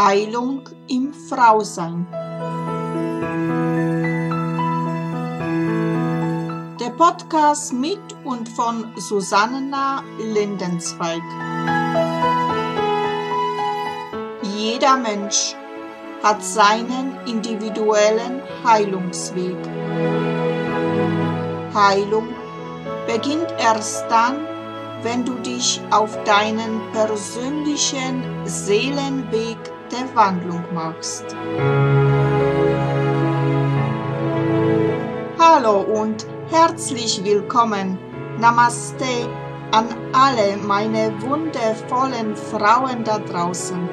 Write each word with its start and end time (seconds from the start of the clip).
Heilung 0.00 0.62
im 0.86 1.12
Frausein. 1.12 2.06
Der 6.78 6.90
Podcast 6.90 7.72
mit 7.72 7.98
und 8.22 8.48
von 8.50 8.92
Susanna 8.96 10.04
Lindenzweig. 10.20 11.20
Jeder 14.56 14.98
Mensch 14.98 15.56
hat 16.22 16.44
seinen 16.44 17.16
individuellen 17.26 18.40
Heilungsweg. 18.62 19.56
Heilung 21.74 22.28
beginnt 23.08 23.52
erst 23.58 24.04
dann, 24.08 24.46
wenn 25.02 25.24
du 25.24 25.34
dich 25.40 25.80
auf 25.90 26.16
deinen 26.22 26.80
persönlichen 26.92 28.22
Seelenweg 28.44 29.58
der 29.90 30.14
Wandlung 30.14 30.62
machst. 30.74 31.24
Hallo 35.38 35.80
und 35.80 36.26
herzlich 36.50 37.24
willkommen. 37.24 37.98
Namaste 38.38 39.06
an 39.70 39.88
alle 40.12 40.58
meine 40.58 41.14
wundervollen 41.22 42.36
Frauen 42.36 43.04
da 43.04 43.18
draußen. 43.18 43.88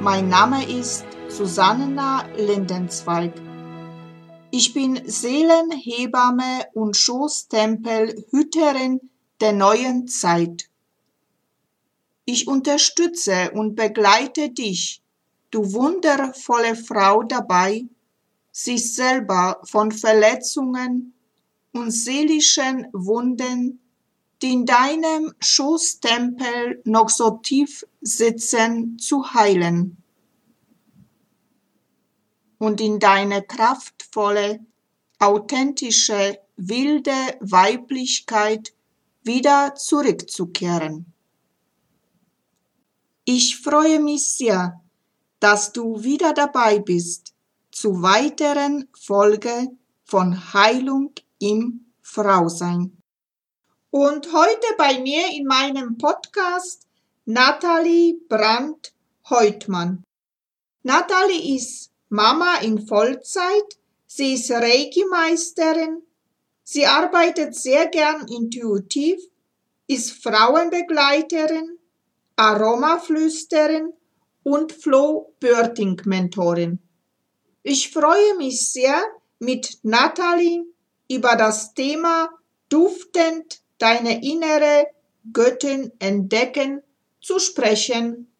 Mein 0.00 0.28
Name 0.28 0.68
ist 0.68 1.06
Susanna 1.28 2.26
Lindenzweig. 2.36 3.32
Ich 4.50 4.74
bin 4.74 5.00
Seelenhebamme 5.04 6.66
und 6.74 6.96
Schoßtempelhüterin 6.96 9.00
der 9.40 9.52
neuen 9.52 10.06
Zeit. 10.06 10.68
Ich 12.26 12.48
unterstütze 12.48 13.50
und 13.52 13.74
begleite 13.74 14.50
dich, 14.50 15.02
du 15.50 15.72
wundervolle 15.72 16.74
Frau 16.74 17.22
dabei, 17.22 17.84
sich 18.50 18.94
selber 18.94 19.60
von 19.64 19.92
Verletzungen 19.92 21.14
und 21.72 21.90
seelischen 21.90 22.86
Wunden, 22.92 23.80
die 24.40 24.52
in 24.52 24.66
deinem 24.66 25.34
Schoßtempel 25.40 26.82
noch 26.84 27.08
so 27.08 27.38
tief 27.42 27.86
sitzen, 28.00 28.98
zu 28.98 29.34
heilen 29.34 29.96
und 32.58 32.80
in 32.80 32.98
deine 32.98 33.42
kraftvolle, 33.42 34.60
authentische, 35.18 36.38
wilde 36.56 37.12
Weiblichkeit 37.40 38.72
wieder 39.22 39.74
zurückzukehren. 39.74 41.13
Ich 43.26 43.58
freue 43.58 44.00
mich 44.00 44.28
sehr, 44.28 44.82
dass 45.40 45.72
du 45.72 46.02
wieder 46.02 46.34
dabei 46.34 46.78
bist 46.78 47.32
zu 47.70 48.02
weiteren 48.02 48.86
Folge 48.92 49.68
von 50.04 50.52
Heilung 50.52 51.14
im 51.38 51.86
Frausein. 52.02 53.00
Und 53.90 54.30
heute 54.30 54.66
bei 54.76 55.00
mir 55.00 55.26
in 55.32 55.46
meinem 55.46 55.96
Podcast 55.96 56.86
Nathalie 57.24 58.18
Brandt-Heutmann. 58.28 60.04
Nathalie 60.82 61.56
ist 61.56 61.92
Mama 62.10 62.56
in 62.58 62.86
Vollzeit. 62.86 63.78
Sie 64.06 64.34
ist 64.34 64.50
Reiki-Meisterin. 64.50 66.02
Sie 66.62 66.84
arbeitet 66.84 67.54
sehr 67.54 67.86
gern 67.86 68.28
intuitiv, 68.28 69.18
ist 69.86 70.12
Frauenbegleiterin, 70.22 71.78
Aromaflüsterin 72.36 73.92
und 74.42 74.72
Flow-Birthing-Mentorin. 74.72 76.78
Ich 77.62 77.90
freue 77.90 78.36
mich 78.36 78.70
sehr, 78.70 79.02
mit 79.38 79.78
Natalie 79.82 80.64
über 81.10 81.36
das 81.36 81.74
Thema 81.74 82.30
Duftend 82.68 83.60
deine 83.78 84.24
innere 84.24 84.86
Göttin 85.32 85.92
entdecken 85.98 86.82
zu 87.20 87.38
sprechen. 87.38 88.30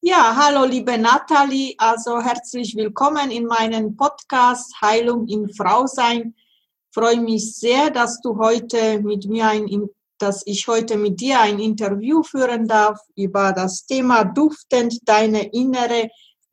Ja, 0.00 0.36
hallo 0.36 0.64
liebe 0.64 0.98
Nathalie, 0.98 1.74
also 1.78 2.20
herzlich 2.20 2.76
willkommen 2.76 3.30
in 3.30 3.46
meinem 3.46 3.96
Podcast 3.96 4.80
Heilung 4.80 5.26
im 5.26 5.48
Frausein. 5.48 6.34
Ich 6.36 6.94
freue 6.94 7.20
mich 7.20 7.56
sehr, 7.56 7.90
dass 7.90 8.20
du 8.20 8.38
heute 8.38 9.00
mit 9.00 9.26
mir 9.26 9.48
ein, 9.48 9.88
dass 10.18 10.42
ich 10.46 10.66
heute 10.68 10.96
mit 10.96 11.20
dir 11.20 11.40
ein 11.40 11.58
Interview 11.58 12.22
führen 12.22 12.66
darf 12.66 13.00
über 13.14 13.52
das 13.52 13.86
Thema 13.86 14.24
duftend 14.24 14.98
deine 15.08 15.52
innere 15.52 16.08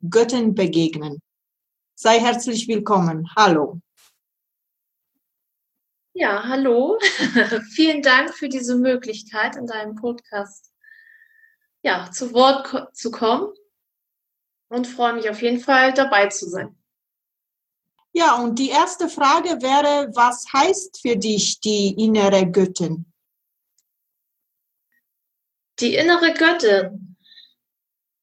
Göttin 0.10 0.54
begegnen. 0.56 1.22
Sei 1.96 2.20
herzlich 2.20 2.68
willkommen. 2.68 3.30
Hallo. 3.36 3.80
Ja, 6.14 6.44
hallo. 6.44 7.00
Vielen 7.72 8.02
Dank 8.02 8.34
für 8.34 8.50
diese 8.50 8.76
Möglichkeit 8.76 9.56
in 9.56 9.66
deinem 9.66 9.96
Podcast 9.96 10.72
ja, 11.84 12.10
zu 12.12 12.34
Wort 12.34 12.68
ko 12.68 12.86
zu 12.94 13.12
kommen 13.12 13.54
und 14.70 14.88
freue 14.88 15.14
mich 15.14 15.30
auf 15.30 15.42
jeden 15.42 15.60
Fall 15.60 15.94
dabei 15.94 16.28
zu 16.28 16.50
sein. 16.50 16.78
Ja, 18.14 18.36
und 18.36 18.60
die 18.60 18.70
erste 18.70 19.10
Frage 19.10 19.62
wäre, 19.62 20.12
was 20.14 20.46
heißt 20.54 21.02
für 21.02 21.18
dich 21.18 21.60
die 21.60 21.96
innere 21.98 22.50
Göttin? 22.50 23.12
Die 25.80 25.96
innere 25.96 26.34
Göttin. 26.34 27.18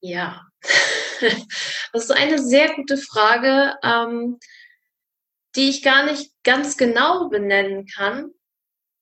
Ja, 0.01 0.47
das 1.93 2.05
ist 2.05 2.11
eine 2.11 2.39
sehr 2.39 2.75
gute 2.75 2.97
Frage, 2.97 3.77
ähm, 3.83 4.39
die 5.57 5.69
ich 5.69 5.83
gar 5.83 6.05
nicht 6.05 6.33
ganz 6.45 6.77
genau 6.77 7.29
benennen 7.29 7.87
kann, 7.87 8.31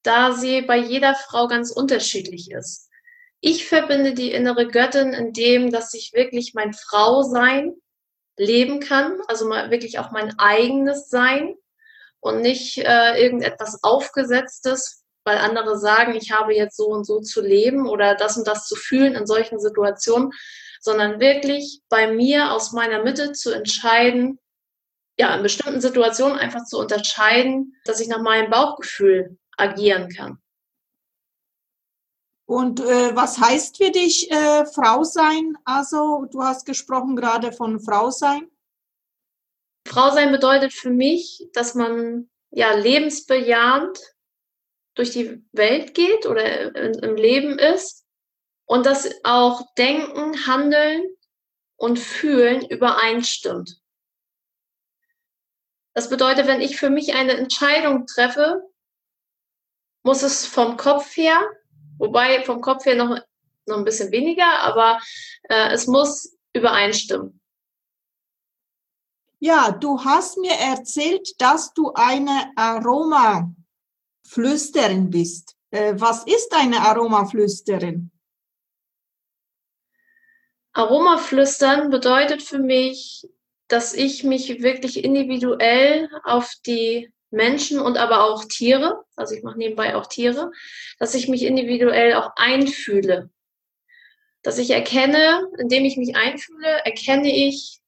da 0.02 0.32
sie 0.32 0.62
bei 0.62 0.76
jeder 0.76 1.14
Frau 1.14 1.46
ganz 1.46 1.70
unterschiedlich 1.70 2.50
ist. 2.50 2.88
Ich 3.40 3.68
verbinde 3.68 4.14
die 4.14 4.32
innere 4.32 4.66
Göttin 4.66 5.12
in 5.12 5.32
dem, 5.32 5.70
dass 5.70 5.94
ich 5.94 6.12
wirklich 6.12 6.54
mein 6.54 6.72
Frausein 6.72 7.74
leben 8.36 8.80
kann, 8.80 9.20
also 9.28 9.48
wirklich 9.48 9.98
auch 9.98 10.10
mein 10.10 10.36
eigenes 10.38 11.08
Sein 11.08 11.54
und 12.20 12.40
nicht 12.40 12.78
äh, 12.78 13.20
irgendetwas 13.20 13.82
Aufgesetztes, 13.82 14.97
weil 15.28 15.38
andere 15.38 15.78
sagen, 15.78 16.14
ich 16.14 16.32
habe 16.32 16.54
jetzt 16.54 16.78
so 16.78 16.86
und 16.86 17.04
so 17.04 17.20
zu 17.20 17.42
leben 17.42 17.86
oder 17.86 18.14
das 18.14 18.38
und 18.38 18.48
das 18.48 18.66
zu 18.66 18.76
fühlen 18.76 19.14
in 19.14 19.26
solchen 19.26 19.60
Situationen, 19.60 20.32
sondern 20.80 21.20
wirklich 21.20 21.82
bei 21.90 22.10
mir 22.10 22.52
aus 22.52 22.72
meiner 22.72 23.02
Mitte 23.02 23.32
zu 23.32 23.52
entscheiden, 23.52 24.38
ja, 25.18 25.36
in 25.36 25.42
bestimmten 25.42 25.82
Situationen 25.82 26.38
einfach 26.38 26.64
zu 26.64 26.78
unterscheiden, 26.78 27.76
dass 27.84 28.00
ich 28.00 28.08
nach 28.08 28.22
meinem 28.22 28.50
Bauchgefühl 28.50 29.36
agieren 29.58 30.08
kann. 30.08 30.38
Und 32.46 32.80
äh, 32.80 33.14
was 33.14 33.38
heißt 33.38 33.76
für 33.76 33.90
dich 33.90 34.30
äh, 34.30 34.64
Frau 34.64 35.04
sein? 35.04 35.58
Also 35.66 36.24
du 36.30 36.42
hast 36.42 36.64
gesprochen 36.64 37.16
gerade 37.16 37.52
von 37.52 37.80
Frau 37.80 38.10
sein. 38.10 38.48
Frau 39.86 40.10
sein 40.10 40.32
bedeutet 40.32 40.72
für 40.72 40.90
mich, 40.90 41.46
dass 41.52 41.74
man 41.74 42.30
ja 42.50 42.72
lebensbejahend 42.72 43.98
durch 44.98 45.10
die 45.10 45.42
Welt 45.52 45.94
geht 45.94 46.26
oder 46.26 46.74
im 47.02 47.16
Leben 47.16 47.58
ist 47.58 48.04
und 48.66 48.84
dass 48.84 49.08
auch 49.24 49.62
Denken, 49.76 50.46
Handeln 50.46 51.06
und 51.76 51.98
Fühlen 51.98 52.66
übereinstimmt. 52.68 53.80
Das 55.94 56.10
bedeutet, 56.10 56.46
wenn 56.46 56.60
ich 56.60 56.76
für 56.76 56.90
mich 56.90 57.14
eine 57.14 57.32
Entscheidung 57.32 58.06
treffe, 58.06 58.62
muss 60.02 60.22
es 60.22 60.46
vom 60.46 60.76
Kopf 60.76 61.16
her 61.16 61.48
Wobei 61.98 62.44
vom 62.44 62.60
Kopf 62.60 62.86
her 62.86 62.94
noch, 62.94 63.18
noch 63.66 63.76
ein 63.76 63.84
bisschen 63.84 64.12
weniger, 64.12 64.60
aber 64.60 65.00
äh, 65.48 65.72
es 65.72 65.86
muss 65.86 66.36
übereinstimmen. 66.52 67.40
Ja, 69.40 69.70
du 69.70 70.02
hast 70.04 70.38
mir 70.38 70.54
erzählt, 70.54 71.28
dass 71.38 71.72
du 71.74 71.92
eine 71.94 72.50
Aromaflüsterin 74.28 75.10
bist. 75.10 75.56
Äh, 75.70 75.94
was 75.96 76.24
ist 76.24 76.54
eine 76.54 76.80
Aromaflüsterin? 76.80 78.10
Aromaflüstern 80.72 81.90
bedeutet 81.90 82.42
für 82.42 82.58
mich, 82.58 83.26
dass 83.68 83.94
ich 83.94 84.24
mich 84.24 84.62
wirklich 84.62 85.02
individuell 85.02 86.08
auf 86.24 86.52
die 86.66 87.12
Menschen 87.30 87.80
und 87.80 87.98
aber 87.98 88.24
auch 88.24 88.44
Tiere, 88.44 89.04
also 89.16 89.34
ich 89.34 89.42
mache 89.42 89.58
nebenbei 89.58 89.96
auch 89.96 90.06
Tiere, 90.06 90.50
dass 90.98 91.14
ich 91.14 91.28
mich 91.28 91.42
individuell 91.42 92.14
auch 92.14 92.30
einfühle. 92.36 93.30
Dass 94.42 94.58
ich 94.58 94.70
erkenne, 94.70 95.46
indem 95.58 95.84
ich 95.84 95.96
mich 95.96 96.16
einfühle, 96.16 96.84
erkenne 96.84 97.34
ich, 97.34 97.80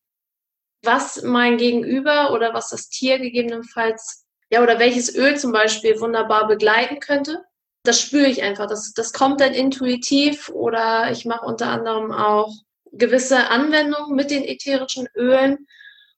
was 0.83 1.23
mein 1.23 1.57
Gegenüber 1.59 2.33
oder 2.33 2.53
was 2.53 2.71
das 2.71 2.89
Tier 2.89 3.19
gegebenenfalls, 3.19 4.20
ja, 4.51 4.63
oder 4.63 4.79
welches 4.79 5.15
Öl 5.15 5.37
zum 5.39 5.53
Beispiel 5.53 6.01
wunderbar 6.01 6.49
begleiten 6.49 6.99
könnte. 7.01 7.45
Das 7.85 8.01
spüre 8.01 8.27
ich 8.27 8.43
einfach. 8.43 8.67
Das, 8.67 8.93
das 8.93 9.13
kommt 9.13 9.41
dann 9.41 9.55
intuitiv 9.55 10.49
oder 10.51 11.11
ich 11.13 11.25
mache 11.25 11.47
unter 11.47 11.69
anderem 11.69 12.13
auch 12.13 12.53
gewisse 12.93 13.49
Anwendungen 13.49 14.17
mit 14.17 14.31
den 14.31 14.45
ätherischen 14.45 15.09
Ölen. 15.15 15.67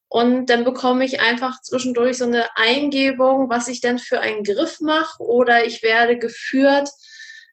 Und 0.08 0.46
dann 0.46 0.64
bekomme 0.64 1.04
ich 1.04 1.20
einfach 1.20 1.60
zwischendurch 1.62 2.18
so 2.18 2.24
eine 2.24 2.56
Eingebung, 2.56 3.48
was 3.48 3.68
ich 3.68 3.80
denn 3.80 3.98
für 3.98 4.20
einen 4.20 4.44
Griff 4.44 4.80
mache. 4.80 5.22
Oder 5.22 5.64
ich 5.64 5.82
werde 5.82 6.18
geführt, 6.18 6.88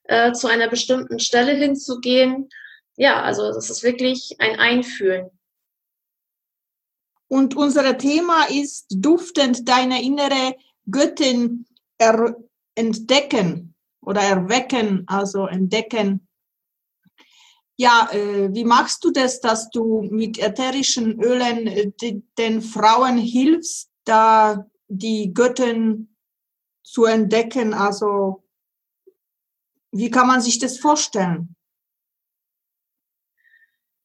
äh, 0.06 0.32
zu 0.34 0.48
einer 0.48 0.68
bestimmten 0.68 1.20
Stelle 1.20 1.54
hinzugehen. 1.54 2.50
Ja, 2.98 3.22
also 3.22 3.54
das 3.54 3.70
ist 3.70 3.84
wirklich 3.84 4.36
ein 4.40 4.60
Einfühlen. 4.60 5.30
Und 7.30 7.56
unser 7.56 7.98
Thema 7.98 8.46
ist 8.50 8.88
duftend 8.90 9.70
deine 9.70 10.02
innere 10.02 10.56
Göttin 10.92 11.66
entdecken 12.76 13.76
oder 14.02 14.22
erwecken, 14.22 15.04
also 15.08 15.48
entdecken. 15.48 16.28
Ja, 17.78 18.10
äh, 18.12 18.54
wie 18.54 18.66
machst 18.66 19.04
du 19.04 19.12
das, 19.12 19.40
dass 19.40 19.70
du 19.70 20.02
mit 20.02 20.38
ätherischen 20.38 21.22
Ölen 21.22 21.68
äh, 21.68 21.92
den 22.38 22.62
Frauen 22.62 23.18
hilfst, 23.18 23.90
da 24.04 24.66
die 24.88 25.34
Göttin 25.34 26.16
zu 26.84 27.06
entdecken? 27.06 27.74
Also, 27.74 28.44
wie 29.92 30.10
kann 30.10 30.28
man 30.28 30.42
sich 30.42 30.60
das 30.60 30.78
vorstellen? 30.78 31.56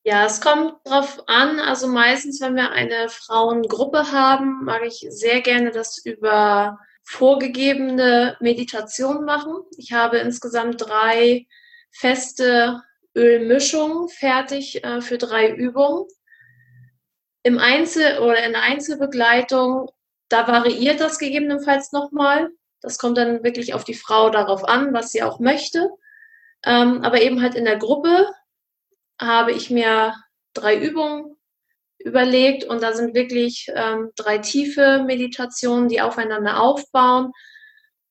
Ja, 0.07 0.27
es 0.27 0.43
kommt 0.43 0.75
drauf 0.85 1.23
an. 1.29 1.59
Also 1.61 1.89
meistens, 1.89 2.41
wenn 2.43 2.57
wir 2.57 2.71
eine 2.73 3.09
Frauengruppe 3.09 4.13
haben, 4.13 4.65
mag 4.65 4.83
ich 4.85 5.07
sehr 5.09 5.41
gerne 5.41 5.71
das 5.71 5.97
über 5.97 6.79
vorgegebene 7.05 8.37
Meditation 8.41 9.25
machen. 9.25 9.63
Ich 9.79 9.95
habe 9.95 10.19
insgesamt 10.19 10.83
drei 10.83 11.47
feste 11.91 12.83
Ölmischungen 13.17 14.09
fertig 14.11 14.85
äh, 14.85 15.01
für 15.01 15.17
drei 15.17 15.51
Übungen. 15.51 16.07
Im 17.43 17.59
Einzel- 17.59 18.19
oder 18.19 18.45
in 18.45 18.53
der 18.53 18.63
Einzelbegleitung, 18.63 19.91
da 20.29 20.47
variiert 20.47 21.01
das 21.01 21.19
gegebenenfalls 21.19 21.93
nochmal. 21.93 22.51
Das 22.83 22.99
kommt 22.99 23.17
dann 23.17 23.43
wirklich 23.43 23.73
auf 23.73 23.85
die 23.85 23.95
Frau 23.95 24.29
darauf 24.29 24.65
an, 24.69 24.93
was 24.93 25.13
sie 25.13 25.23
auch 25.23 25.41
möchte. 25.41 25.89
Ähm, 26.63 27.03
aber 27.03 27.23
eben 27.23 27.41
halt 27.41 27.55
in 27.55 27.65
der 27.65 27.79
Gruppe 27.79 28.27
habe 29.21 29.53
ich 29.53 29.71
mir 29.71 30.15
drei 30.55 30.77
Übungen 30.77 31.37
überlegt 31.99 32.65
und 32.65 32.83
da 32.83 32.93
sind 32.93 33.15
wirklich 33.15 33.67
ähm, 33.75 34.11
drei 34.17 34.39
tiefe 34.39 35.03
Meditationen, 35.05 35.89
die 35.89 36.01
aufeinander 36.01 36.61
aufbauen. 36.61 37.33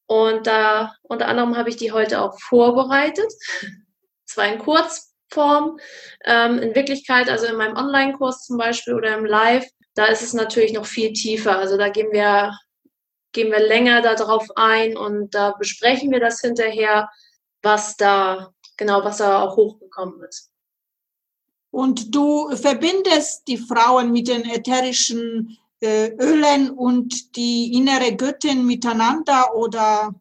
Und 0.06 0.48
da 0.48 0.96
unter 1.04 1.28
anderem 1.28 1.56
habe 1.56 1.70
ich 1.70 1.78
die 1.78 1.92
heute 1.92 2.22
auch 2.22 2.40
vorbereitet. 2.40 3.32
Zwar 4.26 4.48
in 4.48 4.60
Kurzform, 4.60 5.80
ähm, 6.26 6.60
in 6.60 6.76
Wirklichkeit, 6.76 7.30
also 7.30 7.46
in 7.46 7.56
meinem 7.56 7.78
Online-Kurs 7.78 8.46
zum 8.46 8.58
Beispiel 8.58 8.96
oder 8.96 9.16
im 9.18 9.26
Live, 9.26 9.66
da 9.96 10.06
ist 10.06 10.24
es 10.24 10.34
natürlich 10.34 10.74
noch 10.74 10.86
viel 10.86 11.14
tiefer. 11.14 11.58
Also 11.58 11.78
da 11.78 11.90
gehen 11.90 12.12
wir, 12.12 12.58
gehen 13.32 13.52
wir 13.52 13.60
länger 13.60 14.02
darauf 14.02 14.48
ein 14.56 14.98
und 14.98 15.36
da 15.36 15.52
besprechen 15.52 16.12
wir 16.12 16.20
das 16.20 16.42
hinterher, 16.42 17.10
was 17.62 17.96
da, 17.96 18.52
genau, 18.78 19.04
was 19.04 19.18
da 19.18 19.44
auch 19.44 19.56
hochgekommen 19.56 20.24
ist. 20.24 20.53
Und 21.74 22.14
du 22.14 22.56
verbindest 22.56 23.48
die 23.48 23.58
Frauen 23.58 24.12
mit 24.12 24.28
den 24.28 24.46
ätherischen 24.46 25.58
äh, 25.82 26.12
Ölen 26.22 26.70
und 26.70 27.36
die 27.36 27.74
innere 27.74 28.16
Göttin 28.16 28.68
miteinander 28.68 29.56
oder 29.56 30.14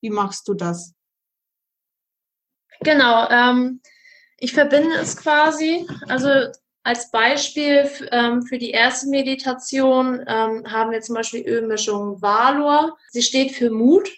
wie 0.00 0.08
machst 0.08 0.48
du 0.48 0.54
das? 0.54 0.94
Genau, 2.80 3.28
ähm, 3.28 3.82
ich 4.38 4.54
verbinde 4.54 4.94
es 4.94 5.14
quasi. 5.14 5.86
Also 6.08 6.30
als 6.84 7.10
Beispiel 7.10 7.90
ähm, 8.10 8.40
für 8.40 8.56
die 8.56 8.70
erste 8.70 9.10
Meditation 9.10 10.24
ähm, 10.26 10.64
haben 10.72 10.90
wir 10.90 11.02
zum 11.02 11.16
Beispiel 11.16 11.46
Ölmischung 11.46 12.22
Valor. 12.22 12.96
Sie 13.10 13.22
steht 13.22 13.52
für 13.52 13.68
Mut, 13.68 14.08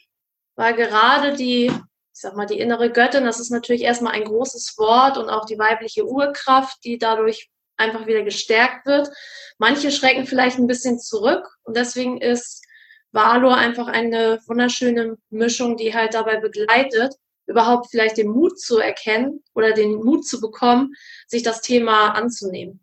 weil 0.55 0.77
gerade 0.77 1.35
die 1.37 1.73
ich 2.17 2.23
sag 2.23 2.35
mal, 2.35 2.47
die 2.47 2.59
innere 2.59 2.91
Göttin, 2.91 3.27
das 3.27 3.41
ist 3.41 3.51
natürlich 3.51 3.83
erstmal 3.83 4.15
ein 4.15 4.25
großes 4.25 4.79
Wort 4.79 5.19
und 5.19 5.29
auch 5.29 5.45
die 5.45 5.59
weibliche 5.59 6.07
Urkraft, 6.07 6.83
die 6.83 6.97
dadurch 6.97 7.51
einfach 7.77 8.07
wieder 8.07 8.23
gestärkt 8.23 8.87
wird. 8.87 9.11
Manche 9.59 9.91
schrecken 9.93 10.25
vielleicht 10.25 10.59
ein 10.59 10.67
bisschen 10.67 10.99
zurück 10.99 11.47
und 11.65 11.77
deswegen 11.77 12.19
ist 12.19 12.65
Valor 13.13 13.55
einfach 13.55 13.89
eine 13.89 14.41
wunderschöne 14.47 15.19
Mischung, 15.29 15.77
die 15.77 15.93
halt 15.93 16.15
dabei 16.15 16.41
begleitet, 16.41 17.17
überhaupt 17.45 17.91
vielleicht 17.91 18.17
den 18.17 18.31
Mut 18.31 18.59
zu 18.59 18.79
erkennen 18.79 19.45
oder 19.55 19.73
den 19.73 19.97
Mut 19.97 20.27
zu 20.27 20.41
bekommen, 20.41 20.95
sich 21.27 21.43
das 21.43 21.61
Thema 21.61 22.13
anzunehmen. 22.13 22.81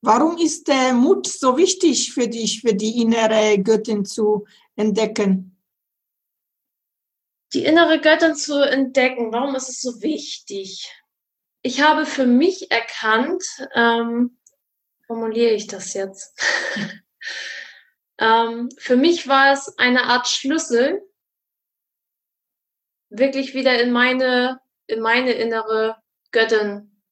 Warum 0.00 0.38
ist 0.38 0.66
der 0.68 0.94
Mut 0.94 1.26
so 1.26 1.58
wichtig 1.58 2.14
für 2.14 2.26
dich, 2.26 2.62
für 2.62 2.72
die 2.72 3.02
innere 3.02 3.58
Göttin 3.58 4.06
zu 4.06 4.46
entdecken? 4.76 5.55
Die 7.56 7.64
innere 7.64 7.98
Göttin 8.02 8.34
zu 8.34 8.60
entdecken. 8.60 9.32
Warum 9.32 9.54
ist 9.54 9.70
es 9.70 9.80
so 9.80 10.02
wichtig? 10.02 10.92
Ich 11.62 11.80
habe 11.80 12.04
für 12.04 12.26
mich 12.26 12.70
erkannt, 12.70 13.42
ähm, 13.74 14.38
formuliere 15.06 15.54
ich 15.54 15.66
das 15.66 15.94
jetzt? 15.94 16.38
ähm, 18.18 18.68
für 18.76 18.96
mich 18.96 19.26
war 19.26 19.54
es 19.54 19.78
eine 19.78 20.04
Art 20.04 20.28
Schlüssel, 20.28 21.00
wirklich 23.08 23.54
wieder 23.54 23.80
in 23.80 23.90
meine, 23.90 24.60
in 24.86 25.00
meine 25.00 25.32
innere 25.32 25.96
Göttin 26.32 27.02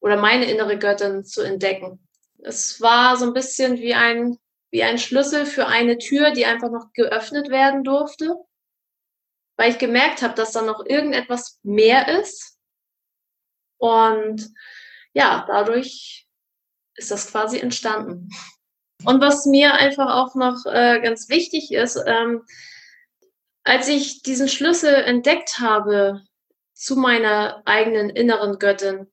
oder 0.00 0.16
meine 0.16 0.50
innere 0.50 0.78
Göttin 0.78 1.22
zu 1.26 1.42
entdecken. 1.42 2.00
Es 2.38 2.80
war 2.80 3.18
so 3.18 3.26
ein 3.26 3.34
bisschen 3.34 3.76
wie 3.76 3.92
ein, 3.92 4.38
wie 4.70 4.84
ein 4.84 4.96
Schlüssel 4.98 5.44
für 5.44 5.66
eine 5.66 5.98
Tür, 5.98 6.30
die 6.30 6.46
einfach 6.46 6.70
noch 6.70 6.94
geöffnet 6.94 7.50
werden 7.50 7.84
durfte 7.84 8.36
weil 9.56 9.70
ich 9.70 9.78
gemerkt 9.78 10.22
habe, 10.22 10.34
dass 10.34 10.52
da 10.52 10.62
noch 10.62 10.84
irgendetwas 10.84 11.58
mehr 11.62 12.20
ist. 12.20 12.58
Und 13.78 14.48
ja, 15.12 15.44
dadurch 15.46 16.26
ist 16.96 17.10
das 17.10 17.30
quasi 17.30 17.58
entstanden. 17.58 18.28
Und 19.04 19.20
was 19.20 19.46
mir 19.46 19.74
einfach 19.74 20.14
auch 20.14 20.34
noch 20.34 20.64
äh, 20.66 21.00
ganz 21.00 21.28
wichtig 21.28 21.72
ist, 21.72 21.98
ähm, 22.06 22.42
als 23.64 23.88
ich 23.88 24.22
diesen 24.22 24.48
Schlüssel 24.48 24.94
entdeckt 24.94 25.58
habe 25.58 26.22
zu 26.72 26.96
meiner 26.96 27.62
eigenen 27.64 28.10
inneren 28.10 28.58
Göttin, 28.58 29.10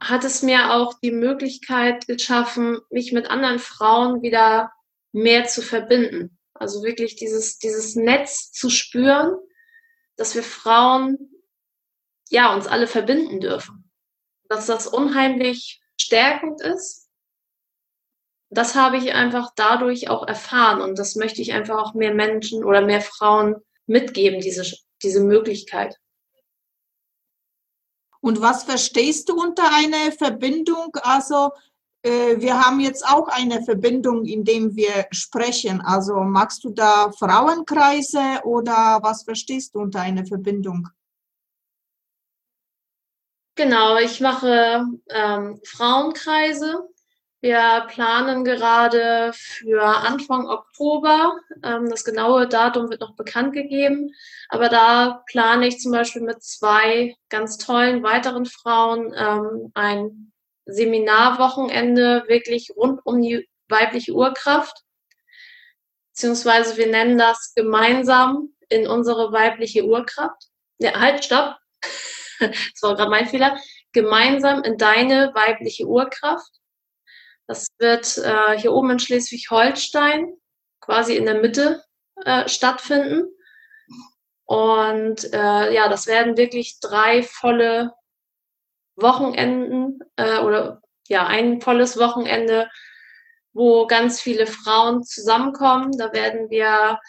hat 0.00 0.24
es 0.24 0.42
mir 0.42 0.74
auch 0.74 0.94
die 1.00 1.10
Möglichkeit 1.10 2.06
geschaffen, 2.06 2.78
mich 2.90 3.12
mit 3.12 3.30
anderen 3.30 3.58
Frauen 3.58 4.22
wieder 4.22 4.72
mehr 5.12 5.46
zu 5.46 5.62
verbinden. 5.62 6.38
Also 6.54 6.82
wirklich 6.82 7.16
dieses, 7.16 7.58
dieses 7.58 7.96
Netz 7.96 8.52
zu 8.52 8.70
spüren 8.70 9.36
dass 10.18 10.34
wir 10.34 10.42
Frauen 10.42 11.30
ja 12.28 12.52
uns 12.52 12.66
alle 12.66 12.86
verbinden 12.86 13.40
dürfen. 13.40 13.90
Dass 14.48 14.66
das 14.66 14.86
unheimlich 14.86 15.80
stärkend 15.98 16.60
ist. 16.60 17.08
Das 18.50 18.74
habe 18.74 18.96
ich 18.96 19.12
einfach 19.14 19.52
dadurch 19.56 20.10
auch 20.10 20.26
erfahren 20.26 20.80
und 20.80 20.98
das 20.98 21.14
möchte 21.16 21.40
ich 21.40 21.52
einfach 21.52 21.78
auch 21.78 21.94
mehr 21.94 22.14
Menschen 22.14 22.64
oder 22.64 22.80
mehr 22.80 23.00
Frauen 23.00 23.56
mitgeben, 23.86 24.40
diese, 24.40 24.64
diese 25.02 25.20
Möglichkeit. 25.20 25.96
Und 28.20 28.40
was 28.40 28.64
verstehst 28.64 29.28
du 29.28 29.40
unter 29.40 29.72
einer 29.72 30.10
Verbindung? 30.12 30.96
Also 31.02 31.52
wir 32.02 32.60
haben 32.60 32.80
jetzt 32.80 33.04
auch 33.06 33.28
eine 33.28 33.62
Verbindung, 33.62 34.24
indem 34.24 34.76
wir 34.76 35.06
sprechen. 35.10 35.80
Also 35.80 36.20
magst 36.20 36.62
du 36.64 36.70
da 36.70 37.10
Frauenkreise 37.10 38.40
oder 38.44 39.00
was 39.02 39.24
verstehst 39.24 39.74
du 39.74 39.80
unter 39.80 40.00
einer 40.00 40.24
Verbindung? 40.24 40.88
Genau, 43.58 43.98
ich 43.98 44.20
mache 44.20 44.84
ähm, 45.10 45.60
Frauenkreise. 45.64 46.88
Wir 47.40 47.86
planen 47.88 48.44
gerade 48.44 49.32
für 49.32 49.82
Anfang 49.82 50.46
Oktober. 50.46 51.36
Ähm, 51.64 51.88
das 51.90 52.04
genaue 52.04 52.46
Datum 52.46 52.88
wird 52.88 53.00
noch 53.00 53.16
bekannt 53.16 53.54
gegeben. 53.54 54.14
Aber 54.48 54.68
da 54.68 55.24
plane 55.26 55.66
ich 55.66 55.80
zum 55.80 55.90
Beispiel 55.90 56.22
mit 56.22 56.40
zwei 56.40 57.16
ganz 57.30 57.58
tollen 57.58 58.04
weiteren 58.04 58.46
Frauen 58.46 59.12
ähm, 59.16 59.72
ein 59.74 60.32
Seminarwochenende 60.68 62.24
wirklich 62.28 62.70
rund 62.76 63.00
um 63.04 63.20
die 63.20 63.48
weibliche 63.68 64.12
Urkraft. 64.12 64.82
Beziehungsweise 66.12 66.76
wir 66.76 66.88
nennen 66.88 67.18
das 67.18 67.52
gemeinsam 67.54 68.54
in 68.68 68.86
unsere 68.86 69.32
weibliche 69.32 69.84
Urkraft. 69.84 70.44
Ja, 70.78 70.98
halt, 70.98 71.24
stopp. 71.24 71.56
das 72.40 72.82
war 72.82 72.96
gerade 72.96 73.10
mein 73.10 73.26
Fehler. 73.26 73.58
Gemeinsam 73.92 74.62
in 74.62 74.76
deine 74.76 75.34
weibliche 75.34 75.86
Urkraft. 75.86 76.50
Das 77.46 77.68
wird 77.78 78.18
äh, 78.18 78.58
hier 78.58 78.72
oben 78.72 78.90
in 78.90 78.98
Schleswig-Holstein 78.98 80.34
quasi 80.80 81.16
in 81.16 81.24
der 81.24 81.40
Mitte 81.40 81.82
äh, 82.24 82.46
stattfinden. 82.48 83.24
Und 84.44 85.32
äh, 85.32 85.74
ja, 85.74 85.88
das 85.88 86.06
werden 86.06 86.36
wirklich 86.36 86.78
drei 86.80 87.22
volle 87.22 87.92
Wochenenden 89.00 90.00
äh, 90.16 90.38
oder 90.38 90.82
ja, 91.08 91.26
ein 91.26 91.60
volles 91.60 91.98
Wochenende, 91.98 92.68
wo 93.52 93.86
ganz 93.86 94.20
viele 94.20 94.46
Frauen 94.46 95.02
zusammenkommen. 95.04 95.96
Da 95.96 96.12
werden 96.12 96.50
wir 96.50 97.00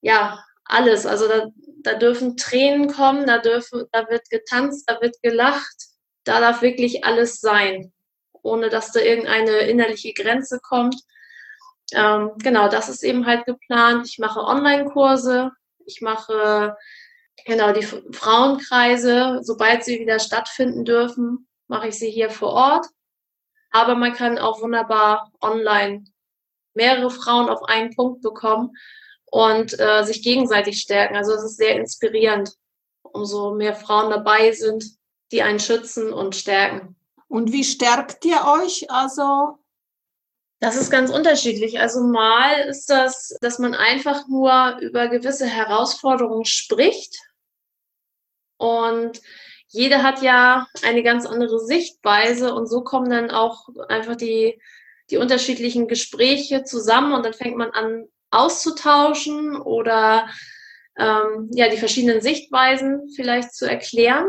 ja 0.00 0.44
alles, 0.64 1.06
also 1.06 1.28
da, 1.28 1.46
da 1.82 1.94
dürfen 1.94 2.36
Tränen 2.36 2.92
kommen, 2.92 3.26
da 3.26 3.38
dürfen, 3.38 3.84
da 3.92 4.08
wird 4.08 4.28
getanzt, 4.30 4.88
da 4.88 5.00
wird 5.00 5.20
gelacht, 5.22 5.74
da 6.24 6.40
darf 6.40 6.62
wirklich 6.62 7.04
alles 7.04 7.40
sein, 7.40 7.92
ohne 8.42 8.68
dass 8.68 8.92
da 8.92 9.00
irgendeine 9.00 9.58
innerliche 9.60 10.12
Grenze 10.12 10.60
kommt. 10.62 10.96
Ähm, 11.92 12.32
genau, 12.38 12.68
das 12.68 12.88
ist 12.88 13.02
eben 13.02 13.26
halt 13.26 13.44
geplant. 13.44 14.06
Ich 14.08 14.18
mache 14.18 14.40
Online-Kurse, 14.40 15.50
ich 15.84 16.00
mache 16.00 16.76
genau 17.44 17.72
die 17.72 17.82
Frauenkreise, 17.82 19.40
sobald 19.42 19.84
sie 19.84 20.00
wieder 20.00 20.18
stattfinden 20.18 20.84
dürfen, 20.84 21.48
mache 21.68 21.88
ich 21.88 21.98
sie 21.98 22.10
hier 22.10 22.30
vor 22.30 22.52
Ort. 22.52 22.86
Aber 23.70 23.94
man 23.94 24.12
kann 24.12 24.38
auch 24.38 24.60
wunderbar 24.60 25.32
online 25.40 26.04
mehrere 26.74 27.10
Frauen 27.10 27.48
auf 27.48 27.62
einen 27.64 27.94
Punkt 27.94 28.22
bekommen 28.22 28.72
und 29.26 29.78
äh, 29.78 30.04
sich 30.04 30.22
gegenseitig 30.22 30.80
stärken. 30.80 31.16
Also 31.16 31.32
es 31.32 31.42
ist 31.42 31.56
sehr 31.56 31.76
inspirierend, 31.76 32.52
umso 33.02 33.54
mehr 33.54 33.74
Frauen 33.74 34.10
dabei 34.10 34.52
sind, 34.52 34.84
die 35.32 35.42
einen 35.42 35.60
schützen 35.60 36.12
und 36.12 36.36
stärken. 36.36 36.96
Und 37.28 37.52
wie 37.52 37.64
stärkt 37.64 38.24
ihr 38.26 38.44
euch? 38.46 38.90
Also 38.90 39.58
das 40.62 40.76
ist 40.76 40.90
ganz 40.90 41.10
unterschiedlich. 41.10 41.80
Also 41.80 42.04
mal 42.04 42.68
ist 42.68 42.88
das, 42.88 43.36
dass 43.40 43.58
man 43.58 43.74
einfach 43.74 44.28
nur 44.28 44.78
über 44.80 45.08
gewisse 45.08 45.44
Herausforderungen 45.44 46.44
spricht 46.44 47.16
und 48.58 49.20
jeder 49.66 50.04
hat 50.04 50.22
ja 50.22 50.68
eine 50.84 51.02
ganz 51.02 51.26
andere 51.26 51.58
Sichtweise 51.58 52.54
und 52.54 52.68
so 52.68 52.84
kommen 52.84 53.10
dann 53.10 53.32
auch 53.32 53.70
einfach 53.88 54.14
die, 54.14 54.62
die 55.10 55.16
unterschiedlichen 55.16 55.88
Gespräche 55.88 56.62
zusammen 56.62 57.12
und 57.12 57.26
dann 57.26 57.34
fängt 57.34 57.56
man 57.56 57.70
an 57.72 58.06
auszutauschen 58.30 59.56
oder 59.56 60.28
ähm, 60.96 61.50
ja 61.54 61.70
die 61.70 61.76
verschiedenen 61.76 62.20
Sichtweisen 62.20 63.10
vielleicht 63.16 63.52
zu 63.52 63.68
erklären. 63.68 64.28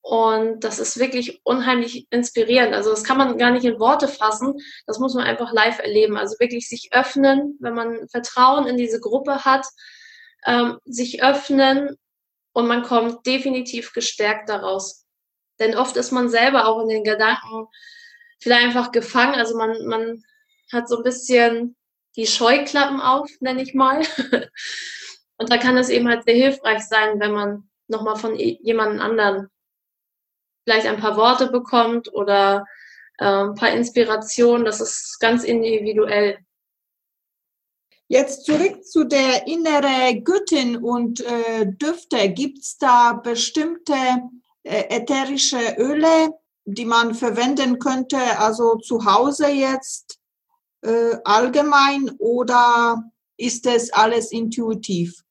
Und 0.00 0.64
das 0.64 0.78
ist 0.78 0.98
wirklich 0.98 1.40
unheimlich 1.44 2.06
inspirierend. 2.10 2.74
Also 2.74 2.90
das 2.90 3.04
kann 3.04 3.18
man 3.18 3.36
gar 3.36 3.50
nicht 3.50 3.64
in 3.64 3.80
Worte 3.80 4.08
fassen. 4.08 4.54
Das 4.86 4.98
muss 4.98 5.14
man 5.14 5.24
einfach 5.24 5.52
live 5.52 5.80
erleben. 5.80 6.16
Also 6.16 6.36
wirklich 6.38 6.68
sich 6.68 6.90
öffnen, 6.92 7.56
wenn 7.60 7.74
man 7.74 8.08
Vertrauen 8.08 8.66
in 8.66 8.76
diese 8.76 9.00
Gruppe 9.00 9.44
hat, 9.44 9.66
ähm, 10.46 10.78
sich 10.84 11.22
öffnen 11.22 11.96
und 12.52 12.66
man 12.66 12.82
kommt 12.82 13.26
definitiv 13.26 13.92
gestärkt 13.92 14.48
daraus. 14.48 15.04
Denn 15.58 15.76
oft 15.76 15.96
ist 15.96 16.12
man 16.12 16.28
selber 16.28 16.66
auch 16.66 16.80
in 16.82 16.88
den 16.88 17.04
Gedanken 17.04 17.66
vielleicht 18.40 18.66
einfach 18.66 18.92
gefangen. 18.92 19.34
Also 19.34 19.56
man, 19.56 19.86
man 19.86 20.22
hat 20.72 20.88
so 20.88 20.98
ein 20.98 21.02
bisschen 21.02 21.76
die 22.16 22.26
Scheuklappen 22.26 23.00
auf, 23.00 23.28
nenne 23.40 23.62
ich 23.62 23.74
mal. 23.74 24.02
Und 25.36 25.52
da 25.52 25.58
kann 25.58 25.76
es 25.76 25.88
eben 25.88 26.08
halt 26.08 26.24
sehr 26.24 26.34
hilfreich 26.34 26.82
sein, 26.82 27.20
wenn 27.20 27.32
man 27.32 27.68
nochmal 27.86 28.16
von 28.16 28.34
jemand 28.36 29.00
anderen 29.00 29.48
vielleicht 30.68 30.86
ein 30.86 31.00
paar 31.00 31.16
Worte 31.16 31.50
bekommt 31.50 32.12
oder 32.12 32.66
äh, 33.16 33.24
ein 33.24 33.54
paar 33.54 33.70
Inspirationen. 33.70 34.66
Das 34.66 34.82
ist 34.82 35.18
ganz 35.18 35.42
individuell. 35.42 36.38
Jetzt 38.06 38.44
zurück 38.44 38.84
zu 38.84 39.04
der 39.04 39.46
innere 39.46 40.20
Göttin 40.20 40.76
und 40.76 41.20
äh, 41.20 41.66
Düfte. 41.66 42.28
Gibt 42.28 42.58
es 42.58 42.76
da 42.76 43.14
bestimmte 43.14 43.94
äh, 44.62 44.84
ätherische 44.90 45.76
Öle, 45.78 46.34
die 46.66 46.84
man 46.84 47.14
verwenden 47.14 47.78
könnte, 47.78 48.18
also 48.38 48.76
zu 48.76 49.06
Hause 49.06 49.48
jetzt 49.48 50.18
äh, 50.82 51.16
allgemein 51.24 52.10
oder 52.18 53.02
ist 53.38 53.64
es 53.66 53.90
alles 53.90 54.32
intuitiv? 54.32 55.22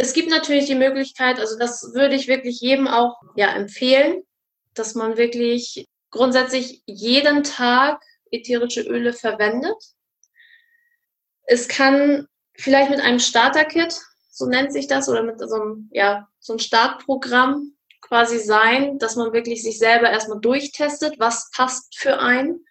Es 0.00 0.12
gibt 0.12 0.30
natürlich 0.30 0.66
die 0.66 0.76
Möglichkeit, 0.76 1.40
also 1.40 1.58
das 1.58 1.92
würde 1.92 2.14
ich 2.14 2.28
wirklich 2.28 2.60
jedem 2.60 2.86
auch 2.86 3.20
ja, 3.34 3.48
empfehlen, 3.48 4.22
dass 4.74 4.94
man 4.94 5.16
wirklich 5.16 5.86
grundsätzlich 6.10 6.82
jeden 6.86 7.42
Tag 7.42 8.00
ätherische 8.30 8.82
Öle 8.82 9.12
verwendet. 9.12 9.76
Es 11.42 11.66
kann 11.66 12.28
vielleicht 12.56 12.90
mit 12.90 13.00
einem 13.00 13.18
Starter-Kit, 13.18 13.98
so 14.30 14.46
nennt 14.46 14.72
sich 14.72 14.86
das, 14.86 15.08
oder 15.08 15.24
mit 15.24 15.40
so 15.40 15.52
einem, 15.52 15.90
ja, 15.92 16.28
so 16.38 16.52
einem 16.52 16.60
Startprogramm 16.60 17.76
quasi 18.00 18.38
sein, 18.38 18.98
dass 18.98 19.16
man 19.16 19.32
wirklich 19.32 19.64
sich 19.64 19.78
selber 19.80 20.10
erstmal 20.10 20.38
durchtestet, 20.38 21.18
was 21.18 21.50
passt 21.50 21.98
für 21.98 22.20
einen. 22.20 22.64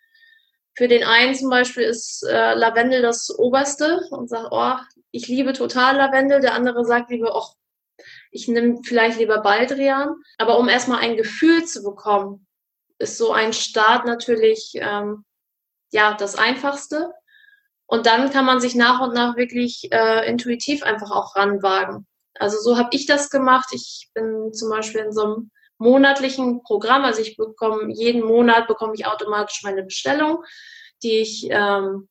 Für 0.76 0.88
den 0.88 1.04
einen 1.04 1.36
zum 1.36 1.50
Beispiel 1.50 1.84
ist 1.84 2.24
äh, 2.24 2.54
Lavendel 2.54 3.02
das 3.02 3.30
Oberste 3.38 4.08
und 4.12 4.30
sagt, 4.30 4.48
oh, 4.52 4.76
ich 5.18 5.28
liebe 5.28 5.54
total 5.54 5.98
Lavendel. 5.98 6.40
Der 6.40 6.54
andere 6.54 6.86
sagt 6.86 7.10
lieber, 7.10 7.36
oh, 7.36 7.48
ich 8.32 8.48
nehme 8.48 8.82
vielleicht 8.84 9.18
lieber 9.20 9.42
Baldrian. 9.42 10.16
Aber 10.38 10.60
um 10.60 10.70
erstmal 10.70 11.00
ein 11.00 11.18
Gefühl 11.18 11.66
zu 11.66 11.84
bekommen, 11.84 12.46
ist 13.00 13.18
so 13.18 13.32
ein 13.32 13.54
Start 13.54 14.06
natürlich 14.06 14.74
ähm, 14.76 15.26
ja 15.92 16.14
das 16.14 16.36
Einfachste. 16.36 17.12
Und 17.88 18.06
dann 18.06 18.30
kann 18.30 18.46
man 18.46 18.60
sich 18.60 18.76
nach 18.76 19.02
und 19.02 19.14
nach 19.14 19.38
wirklich 19.38 19.90
äh, 19.92 20.30
intuitiv 20.30 20.84
einfach 20.84 21.12
auch 21.12 21.36
ranwagen. 21.36 22.06
Also 22.36 22.60
so 22.60 22.78
habe 22.78 22.90
ich 22.92 23.08
das 23.08 23.30
gemacht. 23.30 23.70
Ich 23.72 24.10
bin 24.14 24.54
zum 24.54 24.70
Beispiel 24.70 25.02
in 25.02 25.12
so 25.12 25.24
einem 25.24 25.52
monatlichen 25.80 26.64
Programm, 26.64 27.06
also 27.06 27.22
ich 27.22 27.38
bekomme 27.38 27.92
jeden 27.94 28.24
Monat 28.24 28.68
bekomme 28.68 28.94
ich 28.96 29.06
automatisch 29.06 29.62
meine 29.64 29.84
Bestellung, 29.84 30.44
die 31.04 31.20
ich 31.20 31.48
ähm, 31.50 32.10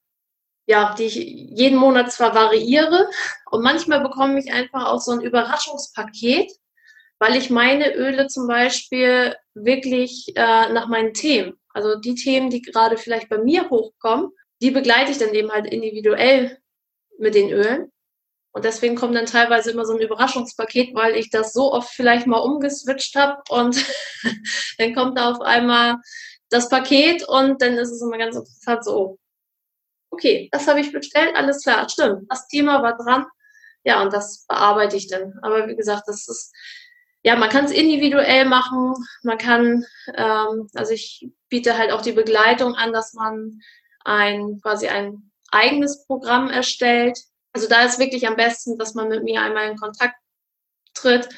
ja, 0.66 0.94
die 0.98 1.04
ich 1.04 1.14
jeden 1.16 1.78
Monat 1.78 2.12
zwar 2.12 2.34
variiere 2.34 3.08
und 3.50 3.62
manchmal 3.62 4.00
bekomme 4.00 4.38
ich 4.38 4.52
einfach 4.52 4.86
auch 4.86 5.00
so 5.00 5.12
ein 5.12 5.20
Überraschungspaket, 5.20 6.50
weil 7.18 7.36
ich 7.36 7.50
meine 7.50 7.94
Öle 7.94 8.26
zum 8.26 8.46
Beispiel 8.46 9.36
wirklich 9.54 10.32
äh, 10.36 10.72
nach 10.72 10.88
meinen 10.88 11.14
Themen 11.14 11.58
also 11.76 11.94
die 11.94 12.14
Themen, 12.14 12.48
die 12.48 12.62
gerade 12.62 12.96
vielleicht 12.96 13.28
bei 13.28 13.36
mir 13.36 13.68
hochkommen, 13.68 14.30
die 14.62 14.70
begleite 14.70 15.10
ich 15.10 15.18
dann 15.18 15.34
eben 15.34 15.52
halt 15.52 15.66
individuell 15.66 16.58
mit 17.18 17.34
den 17.34 17.50
Ölen. 17.50 17.92
Und 18.52 18.64
deswegen 18.64 18.96
kommt 18.96 19.14
dann 19.14 19.26
teilweise 19.26 19.72
immer 19.72 19.84
so 19.84 19.92
ein 19.92 20.00
Überraschungspaket, 20.00 20.94
weil 20.94 21.16
ich 21.16 21.28
das 21.28 21.52
so 21.52 21.74
oft 21.74 21.90
vielleicht 21.90 22.26
mal 22.26 22.38
umgeswitcht 22.38 23.14
habe 23.14 23.42
und 23.50 23.76
dann 24.78 24.94
kommt 24.94 25.18
da 25.18 25.30
auf 25.32 25.42
einmal 25.42 25.96
das 26.48 26.70
Paket 26.70 27.28
und 27.28 27.60
dann 27.60 27.74
ist 27.74 27.90
es 27.90 28.00
immer 28.00 28.16
ganz 28.16 28.36
interessant 28.36 28.82
so, 28.82 28.96
oh, 28.96 29.18
okay, 30.16 30.48
das 30.50 30.66
habe 30.66 30.80
ich 30.80 30.92
bestellt, 30.92 31.36
alles 31.36 31.62
klar, 31.62 31.88
stimmt, 31.88 32.30
das 32.30 32.48
Thema 32.48 32.82
war 32.82 32.96
dran. 32.96 33.26
Ja, 33.84 34.02
und 34.02 34.12
das 34.12 34.46
bearbeite 34.48 34.96
ich 34.96 35.06
dann. 35.06 35.34
Aber 35.42 35.68
wie 35.68 35.76
gesagt, 35.76 36.04
das 36.08 36.26
ist 36.26 36.52
ja, 37.22 37.34
man 37.34 37.50
kann 37.50 37.64
es 37.64 37.72
individuell 37.72 38.44
machen. 38.44 38.94
Man 39.24 39.36
kann, 39.36 39.84
ähm, 40.14 40.68
also 40.74 40.92
ich 40.92 41.28
biete 41.48 41.76
halt 41.76 41.90
auch 41.90 42.00
die 42.00 42.12
Begleitung 42.12 42.76
an, 42.76 42.92
dass 42.92 43.14
man 43.14 43.60
ein 44.04 44.60
quasi 44.62 44.86
ein 44.86 45.32
eigenes 45.50 46.06
Programm 46.06 46.50
erstellt. 46.50 47.18
Also 47.52 47.68
da 47.68 47.82
ist 47.82 47.98
wirklich 47.98 48.28
am 48.28 48.36
besten, 48.36 48.78
dass 48.78 48.94
man 48.94 49.08
mit 49.08 49.24
mir 49.24 49.42
einmal 49.42 49.68
in 49.68 49.76
Kontakt 49.76 50.14
tritt, 50.94 51.28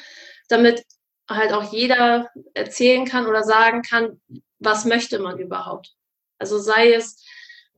damit 0.47 0.83
halt 1.27 1.53
auch 1.53 1.73
jeder 1.73 2.29
erzählen 2.53 3.05
kann 3.05 3.25
oder 3.25 3.43
sagen 3.43 3.81
kann, 3.81 4.21
was 4.59 4.85
möchte 4.85 5.17
man 5.17 5.39
überhaupt. 5.39 5.95
Also 6.37 6.59
sei 6.59 6.93
es 6.93 7.25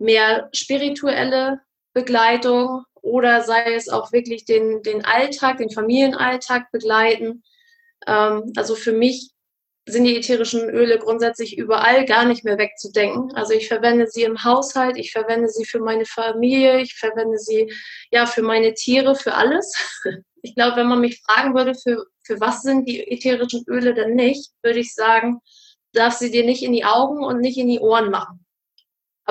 mehr 0.01 0.49
spirituelle 0.53 1.61
Begleitung 1.93 2.83
oder 3.01 3.41
sei 3.43 3.73
es 3.73 3.89
auch 3.89 4.11
wirklich 4.11 4.45
den, 4.45 4.81
den 4.83 5.05
Alltag, 5.05 5.57
den 5.57 5.69
Familienalltag 5.69 6.71
begleiten. 6.71 7.43
Ähm, 8.07 8.51
also 8.55 8.75
für 8.75 8.93
mich 8.93 9.31
sind 9.87 10.03
die 10.05 10.17
ätherischen 10.17 10.69
Öle 10.69 10.99
grundsätzlich 10.99 11.57
überall 11.57 12.05
gar 12.05 12.25
nicht 12.25 12.43
mehr 12.43 12.57
wegzudenken. 12.57 13.33
Also 13.35 13.53
ich 13.53 13.67
verwende 13.67 14.07
sie 14.07 14.23
im 14.23 14.43
Haushalt, 14.43 14.97
ich 14.97 15.11
verwende 15.11 15.49
sie 15.49 15.65
für 15.65 15.79
meine 15.79 16.05
Familie, 16.05 16.81
ich 16.81 16.95
verwende 16.95 17.37
sie 17.39 17.71
ja 18.11 18.25
für 18.25 18.43
meine 18.43 18.73
Tiere, 18.73 19.15
für 19.15 19.33
alles. 19.33 19.73
Ich 20.43 20.55
glaube, 20.55 20.77
wenn 20.77 20.87
man 20.87 21.01
mich 21.01 21.21
fragen 21.21 21.53
würde, 21.53 21.75
für, 21.75 22.03
für 22.23 22.39
was 22.39 22.63
sind 22.63 22.89
die 22.89 23.11
ätherischen 23.11 23.63
Öle 23.67 23.93
denn 23.93 24.15
nicht, 24.15 24.49
würde 24.63 24.79
ich 24.79 24.95
sagen, 24.95 25.39
darf 25.93 26.15
sie 26.15 26.31
dir 26.31 26.43
nicht 26.43 26.63
in 26.63 26.73
die 26.73 26.83
Augen 26.83 27.23
und 27.23 27.41
nicht 27.41 27.59
in 27.59 27.67
die 27.67 27.79
Ohren 27.79 28.09
machen. 28.09 28.40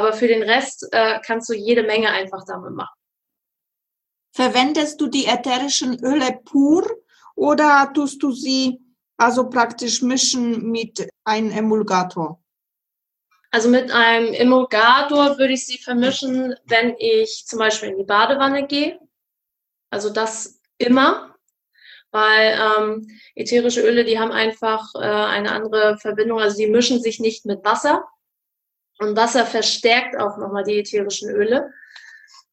Aber 0.00 0.14
für 0.14 0.28
den 0.28 0.42
Rest 0.42 0.88
äh, 0.92 1.20
kannst 1.20 1.50
du 1.50 1.52
jede 1.52 1.82
Menge 1.82 2.08
einfach 2.08 2.42
damit 2.46 2.72
machen. 2.72 2.96
Verwendest 4.32 4.98
du 4.98 5.08
die 5.08 5.26
ätherischen 5.26 6.02
Öle 6.02 6.40
pur 6.42 6.88
oder 7.34 7.92
tust 7.92 8.22
du 8.22 8.32
sie 8.32 8.80
also 9.18 9.50
praktisch 9.50 10.00
mischen 10.00 10.70
mit 10.70 11.06
einem 11.24 11.50
Emulgator? 11.50 12.42
Also 13.50 13.68
mit 13.68 13.90
einem 13.90 14.32
Emulgator 14.32 15.36
würde 15.36 15.52
ich 15.52 15.66
sie 15.66 15.76
vermischen, 15.76 16.54
wenn 16.64 16.94
ich 16.96 17.44
zum 17.46 17.58
Beispiel 17.58 17.90
in 17.90 17.98
die 17.98 18.04
Badewanne 18.04 18.66
gehe. 18.66 18.98
Also 19.90 20.08
das 20.08 20.62
immer. 20.78 21.36
weil 22.10 22.58
ähm, 22.58 23.06
ätherische 23.34 23.82
Öle, 23.82 24.04
die 24.04 24.18
haben 24.18 24.32
einfach 24.32 24.94
äh, 24.94 25.00
eine 25.00 25.52
andere 25.52 25.98
Verbindung, 25.98 26.40
also 26.40 26.56
die 26.56 26.68
mischen 26.68 27.02
sich 27.02 27.20
nicht 27.20 27.44
mit 27.44 27.62
Wasser 27.64 28.08
und 29.00 29.16
Wasser 29.16 29.46
verstärkt 29.46 30.16
auch 30.16 30.36
nochmal 30.36 30.64
die 30.64 30.78
ätherischen 30.78 31.30
Öle. 31.30 31.72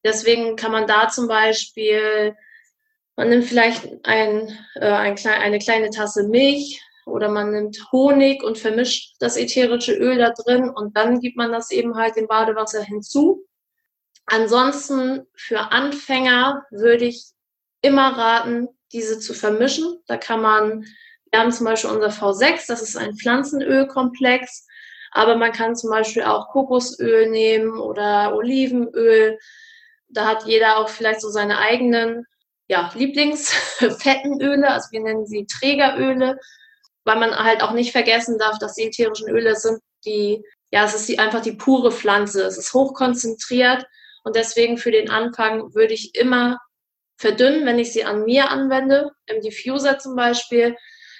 Deswegen 0.04 0.56
kann 0.56 0.72
man 0.72 0.88
da 0.88 1.10
zum 1.10 1.28
Beispiel, 1.28 2.36
man 3.16 3.30
nimmt 3.30 3.46
vielleicht 3.46 3.86
ein, 4.06 4.58
äh, 4.76 4.90
ein, 4.90 5.18
eine 5.26 5.60
kleine 5.60 5.90
Tasse 5.90 6.24
Milch 6.28 6.82
oder 7.06 7.30
man 7.30 7.52
nimmt 7.52 7.92
Honig 7.92 8.44
und 8.44 8.58
vermischt 8.58 9.16
das 9.20 9.38
ätherische 9.38 9.94
Öl 9.94 10.18
da 10.18 10.32
drin 10.32 10.70
und 10.70 10.96
dann 10.96 11.20
gibt 11.20 11.36
man 11.36 11.52
das 11.52 11.72
eben 11.72 11.96
halt 11.96 12.16
im 12.16 12.28
Badewasser 12.28 12.82
hinzu. 12.82 13.46
Ansonsten 14.26 15.26
für 15.36 15.72
Anfänger 15.72 16.66
würde 16.70 17.06
ich 17.06 17.26
immer 17.82 18.18
raten, 18.18 18.68
diese 18.94 19.20
zu 19.20 19.34
vermischen. 19.34 20.02
Da 20.08 20.18
kann 20.18 20.42
man, 20.42 20.86
wir 21.32 21.40
haben 21.40 21.52
zum 21.52 21.66
Beispiel 21.66 21.92
unser 21.92 22.10
V6, 22.10 22.68
das 22.68 22.82
ist 22.82 22.98
ein 22.98 23.16
Pflanzenölkomplex, 23.16 24.67
aber 25.12 25.36
man 25.36 25.52
kann 25.52 25.76
zum 25.76 25.90
Beispiel 25.90 26.24
auch 26.24 26.50
Kokosöl 26.50 27.30
nehmen 27.30 27.80
oder 27.80 28.36
Olivenöl. 28.36 29.38
Da 30.10 30.26
hat 30.26 30.46
jeder 30.46 30.78
auch 30.78 30.90
vielleicht 30.90 31.22
so 31.22 31.30
seine 31.30 31.60
eigenen 31.60 32.26
ja, 32.68 32.92
Lieblingsfetten 32.94 34.42
Öle, 34.42 34.70
also 34.70 34.90
wir 34.92 35.02
nennen 35.02 35.26
sie 35.26 35.46
Trägeröle, 35.46 36.38
weil 37.06 37.20
man 37.20 37.36
halt 37.36 37.62
auch 37.64 37.72
nicht 37.72 37.92
vergessen 37.92 38.38
darf, 38.38 38.60
dass 38.60 38.76
die 38.76 38.88
ätherischen 38.88 39.30
Öle 39.30 39.56
sind 39.56 39.80
die, 40.06 40.44
ja, 40.72 40.86
es 40.86 40.96
ist 40.96 41.08
die, 41.08 41.20
einfach 41.20 41.42
die 41.42 41.54
pure 41.54 41.92
Pflanze. 41.92 42.44
Es 42.44 42.58
ist 42.58 42.74
hochkonzentriert 42.74 43.86
und 44.24 44.36
deswegen 44.36 44.78
für 44.78 44.92
den 44.92 45.10
Anfang 45.10 45.74
würde 45.74 45.94
ich 45.94 46.16
immer 46.16 46.60
verdünnen, 47.18 47.66
wenn 47.66 47.80
ich 47.80 47.94
sie 47.94 48.04
an 48.04 48.26
mir 48.26 48.50
anwende, 48.50 49.12
im 49.26 49.42
Diffuser 49.42 50.00
zum 50.00 50.16
Beispiel. 50.16 50.76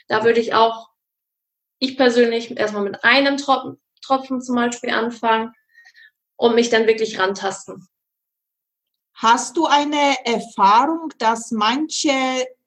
Da 0.08 0.24
würde 0.24 0.40
ich 0.40 0.54
auch, 0.54 0.87
ich 1.80 1.98
persönlich, 1.98 2.58
erstmal 2.58 2.84
mit 2.84 3.04
einem 3.04 3.38
Tropfen, 3.38 3.80
Tropfen 4.02 4.42
zum 4.42 4.56
Beispiel 4.56 4.92
anfangen 4.92 5.54
und 6.36 6.56
mich 6.56 6.70
dann 6.70 6.88
wirklich 6.88 7.20
rantasten. 7.20 7.88
Hast 9.14 9.58
du 9.58 9.66
eine 9.66 10.16
Erfahrung, 10.26 11.12
dass 11.18 11.52
manche 11.52 12.12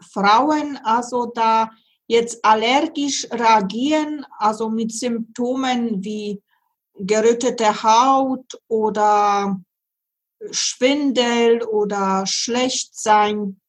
Frauen 0.00 0.78
also 0.82 1.26
da 1.26 1.70
jetzt 2.08 2.44
allergisch 2.44 3.28
reagieren, 3.30 4.26
also 4.38 4.68
mit 4.68 4.92
Symptomen 4.92 6.02
wie 6.02 6.42
gerötete 6.94 7.82
Haut 7.84 8.60
oder 8.66 9.60
Schwindel 10.50 11.62
oder 11.62 12.24
Schlechtsein? 12.26 13.60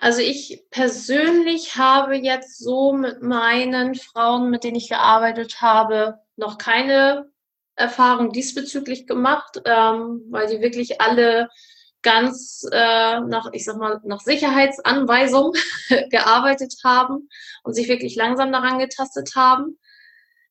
Also 0.00 0.22
ich 0.22 0.64
persönlich 0.70 1.76
habe 1.76 2.16
jetzt 2.16 2.58
so 2.58 2.94
mit 2.94 3.20
meinen 3.20 3.94
Frauen, 3.94 4.48
mit 4.48 4.64
denen 4.64 4.76
ich 4.76 4.88
gearbeitet 4.88 5.60
habe, 5.60 6.18
noch 6.36 6.56
keine 6.56 7.30
Erfahrung 7.76 8.32
diesbezüglich 8.32 9.06
gemacht, 9.06 9.60
ähm, 9.66 10.22
weil 10.30 10.46
die 10.48 10.62
wirklich 10.62 11.02
alle 11.02 11.50
ganz 12.00 12.66
äh, 12.72 13.20
nach, 13.20 13.50
ich 13.52 13.66
sag 13.66 13.76
mal, 13.76 14.00
nach 14.04 14.20
Sicherheitsanweisung 14.20 15.52
gearbeitet 16.10 16.76
haben 16.82 17.28
und 17.62 17.74
sich 17.74 17.88
wirklich 17.88 18.16
langsam 18.16 18.52
daran 18.52 18.78
getastet 18.78 19.32
haben. 19.36 19.78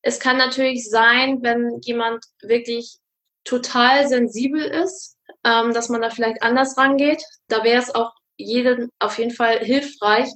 Es 0.03 0.19
kann 0.19 0.37
natürlich 0.37 0.87
sein, 0.87 1.39
wenn 1.41 1.79
jemand 1.81 2.23
wirklich 2.43 2.99
total 3.45 4.07
sensibel 4.07 4.61
ist, 4.61 5.17
ähm, 5.43 5.73
dass 5.73 5.89
man 5.89 6.01
da 6.01 6.11
vielleicht 6.11 6.43
anders 6.43 6.77
rangeht. 6.77 7.23
Da 7.47 7.63
wäre 7.63 7.81
es 7.81 7.95
auch 7.95 8.13
jedem 8.39 8.89
auf 8.99 9.17
jeden 9.17 9.31
Fall 9.31 9.59
hilfreich, 9.59 10.29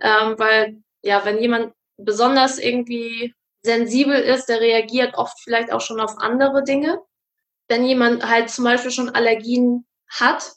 ähm, 0.00 0.34
weil 0.38 0.82
ja, 1.02 1.24
wenn 1.24 1.38
jemand 1.38 1.74
besonders 1.96 2.58
irgendwie 2.58 3.34
sensibel 3.62 4.14
ist, 4.14 4.46
der 4.46 4.60
reagiert 4.60 5.16
oft 5.16 5.38
vielleicht 5.40 5.72
auch 5.72 5.80
schon 5.80 6.00
auf 6.00 6.18
andere 6.18 6.62
Dinge. 6.64 7.00
Wenn 7.68 7.84
jemand 7.84 8.28
halt 8.28 8.50
zum 8.50 8.64
Beispiel 8.64 8.90
schon 8.90 9.10
Allergien 9.10 9.86
hat, 10.08 10.52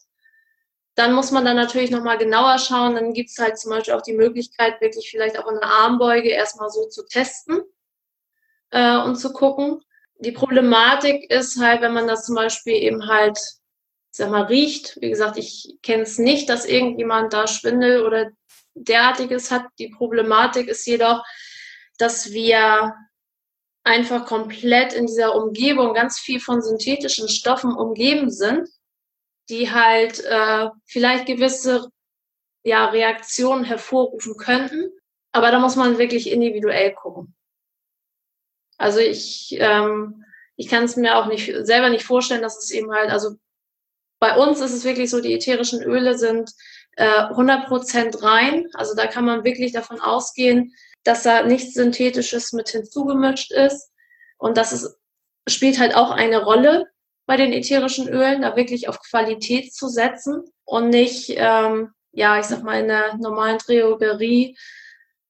dann 0.96 1.14
muss 1.14 1.32
man 1.32 1.46
dann 1.46 1.56
natürlich 1.56 1.92
nochmal 1.92 2.18
genauer 2.18 2.58
schauen. 2.60 2.96
Dann 2.96 3.14
gibt 3.14 3.30
es 3.30 3.40
halt 3.40 3.58
zum 3.58 3.72
Beispiel 3.72 3.94
auch 3.94 4.02
die 4.02 4.14
Möglichkeit, 4.14 4.80
wirklich 4.82 5.10
vielleicht 5.10 5.38
auch 5.40 5.48
eine 5.48 5.64
Armbeuge 5.64 6.30
erstmal 6.30 6.70
so 6.70 6.88
zu 6.88 7.06
testen 7.06 7.62
äh, 8.72 8.98
und 8.98 9.16
zu 9.16 9.34
gucken. 9.34 9.82
Die 10.20 10.32
Problematik 10.32 11.32
ist 11.32 11.60
halt, 11.60 11.82
wenn 11.82 11.94
man 11.94 12.08
das 12.08 12.26
zum 12.26 12.36
Beispiel 12.36 12.76
eben 12.76 13.08
halt, 13.08 13.40
sag 14.12 14.30
mal, 14.30 14.44
riecht. 14.44 14.98
Wie 15.02 15.10
gesagt, 15.10 15.38
ich 15.38 15.78
kenne 15.82 16.04
es 16.04 16.18
nicht, 16.18 16.50
dass 16.50 16.66
irgendjemand 16.66 17.34
da 17.34 17.48
Schwindel 17.48 18.06
oder 18.06 18.32
derartiges 18.74 19.52
hat. 19.52 19.66
Die 19.80 19.90
Problematik 19.90 20.68
ist 20.68 20.86
jedoch, 20.86 21.24
dass 21.98 22.32
wir 22.32 22.96
einfach 23.84 24.26
komplett 24.26 24.94
in 24.94 25.08
dieser 25.08 25.36
Umgebung 25.36 25.94
ganz 25.94 26.20
viel 26.20 26.40
von 26.40 26.62
synthetischen 26.62 27.30
Stoffen 27.30 27.74
umgeben 27.74 28.30
sind 28.30 28.68
die 29.52 29.70
halt 29.70 30.24
äh, 30.24 30.70
vielleicht 30.86 31.26
gewisse 31.26 31.90
ja, 32.64 32.86
Reaktionen 32.86 33.66
hervorrufen 33.66 34.38
könnten. 34.38 34.90
Aber 35.34 35.52
da 35.52 35.60
muss 35.60 35.76
man 35.76 35.98
wirklich 35.98 36.30
individuell 36.30 36.94
gucken. 36.94 37.36
Also 38.78 39.00
ich, 39.00 39.56
ähm, 39.60 40.24
ich 40.56 40.68
kann 40.68 40.86
es 40.86 40.96
mir 40.96 41.18
auch 41.18 41.28
nicht 41.28 41.54
selber 41.66 41.90
nicht 41.90 42.06
vorstellen, 42.06 42.42
dass 42.42 42.58
es 42.58 42.72
eben 42.72 42.92
halt, 42.92 43.12
also 43.12 43.36
bei 44.22 44.38
uns 44.38 44.62
ist 44.62 44.74
es 44.74 44.86
wirklich 44.86 45.10
so, 45.10 45.20
die 45.20 45.34
ätherischen 45.34 45.82
Öle 45.82 46.16
sind 46.16 46.52
äh, 46.96 47.06
100% 47.06 48.22
rein. 48.24 48.68
Also 48.76 48.96
da 48.96 49.08
kann 49.08 49.26
man 49.26 49.44
wirklich 49.44 49.74
davon 49.74 50.00
ausgehen, 50.00 50.74
dass 51.04 51.24
da 51.24 51.44
nichts 51.44 51.74
Synthetisches 51.74 52.54
mit 52.54 52.70
hinzugemischt 52.70 53.52
ist. 53.52 53.90
Und 54.38 54.58
das 54.58 54.74
ist, 54.74 54.96
spielt 55.48 55.80
halt 55.80 55.96
auch 55.96 56.12
eine 56.12 56.44
Rolle, 56.44 56.86
bei 57.26 57.38
den 57.38 57.54
ätherischen 57.54 58.10
Ölen, 58.10 58.42
da 58.42 58.56
wirklich 58.56 58.90
auf 58.90 59.00
Qualität 59.00 59.74
zu 59.74 59.88
setzen 59.88 60.44
und 60.66 60.90
nicht, 60.90 61.34
ähm, 61.38 61.94
ja, 62.12 62.38
ich 62.40 62.46
sag 62.46 62.62
mal, 62.62 62.80
in 62.80 62.90
der 62.90 63.16
normalen 63.18 63.58
Drogerie. 63.58 64.58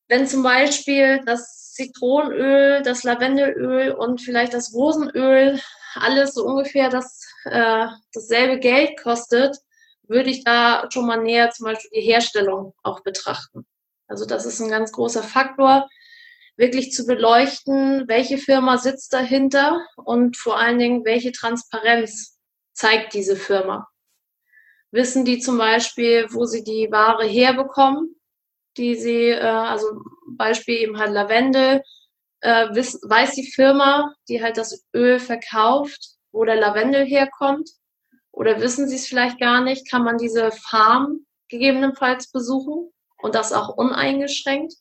Wenn 0.08 0.26
zum 0.26 0.42
Beispiel 0.42 1.22
das 1.26 1.74
Zitronenöl, 1.74 2.82
das 2.82 3.04
Lavendelöl 3.04 3.92
und 3.92 4.20
vielleicht 4.20 4.54
das 4.54 4.74
Rosenöl 4.74 5.62
alles 5.96 6.34
so 6.34 6.44
ungefähr 6.46 6.90
das, 6.90 7.21
äh, 7.46 7.88
dasselbe 8.14 8.60
Geld 8.60 9.02
kostet, 9.02 9.58
würde 10.04 10.30
ich 10.30 10.44
da 10.44 10.88
schon 10.92 11.06
mal 11.06 11.18
näher 11.18 11.52
zum 11.52 11.66
Beispiel 11.66 11.90
die 11.94 12.06
Herstellung 12.06 12.74
auch 12.84 13.02
betrachten. 13.02 13.66
Also 14.08 14.26
das 14.26 14.46
ist 14.46 14.60
ein 14.60 14.70
ganz 14.70 14.92
großer 14.92 15.24
Faktor 15.24 15.88
wirklich 16.58 16.92
zu 16.92 17.06
beleuchten, 17.06 18.08
welche 18.08 18.38
Firma 18.38 18.78
sitzt 18.78 19.14
dahinter 19.14 19.86
und 19.96 20.38
vor 20.38 20.60
allen 20.60 20.80
Dingen, 20.80 21.06
welche 21.06 21.32
Transparenz 21.32 22.38
zeigt 22.74 23.14
diese 23.14 23.36
Firma. 23.36 23.88
Wissen 24.92 25.26
die 25.26 25.40
zum 25.40 25.58
Beispiel, 25.58 26.28
wo 26.30 26.46
sie 26.46 26.64
die 26.64 26.90
Ware 26.92 27.26
herbekommen, 27.26 28.16
die 28.78 28.96
sie, 28.96 29.30
äh, 29.30 29.42
also 29.42 30.02
Beispiel 30.28 30.76
eben 30.76 31.00
halt 31.00 31.12
Lavendel, 31.12 31.82
äh, 32.42 32.68
weiß 32.70 33.34
die 33.36 33.50
Firma, 33.50 34.14
die 34.28 34.44
halt 34.44 34.58
das 34.58 34.86
Öl 34.94 35.20
verkauft, 35.20 36.18
wo 36.32 36.46
der 36.46 36.56
Lavendel 36.56 37.06
herkommt? 37.06 37.70
Oder 38.32 38.62
wissen 38.62 38.88
sie 38.88 38.96
es 38.96 39.08
vielleicht 39.08 39.40
gar 39.40 39.62
nicht? 39.62 39.90
Kann 39.90 40.04
man 40.04 40.18
diese 40.18 40.52
Farm 40.52 41.26
gegebenenfalls 41.50 42.32
besuchen 42.32 42.92
und 43.18 43.36
das 43.36 43.52
auch 43.52 43.70
uneingeschränkt? 43.70 44.74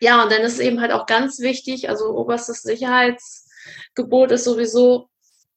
ja, 0.00 0.22
und 0.22 0.32
dann 0.32 0.42
ist 0.42 0.58
eben 0.58 0.80
halt 0.80 0.92
auch 0.92 1.06
ganz 1.06 1.40
wichtig, 1.40 1.88
also 1.88 2.16
oberstes 2.16 2.62
Sicherheitsgebot 2.62 4.32
ist 4.32 4.44
sowieso 4.44 5.08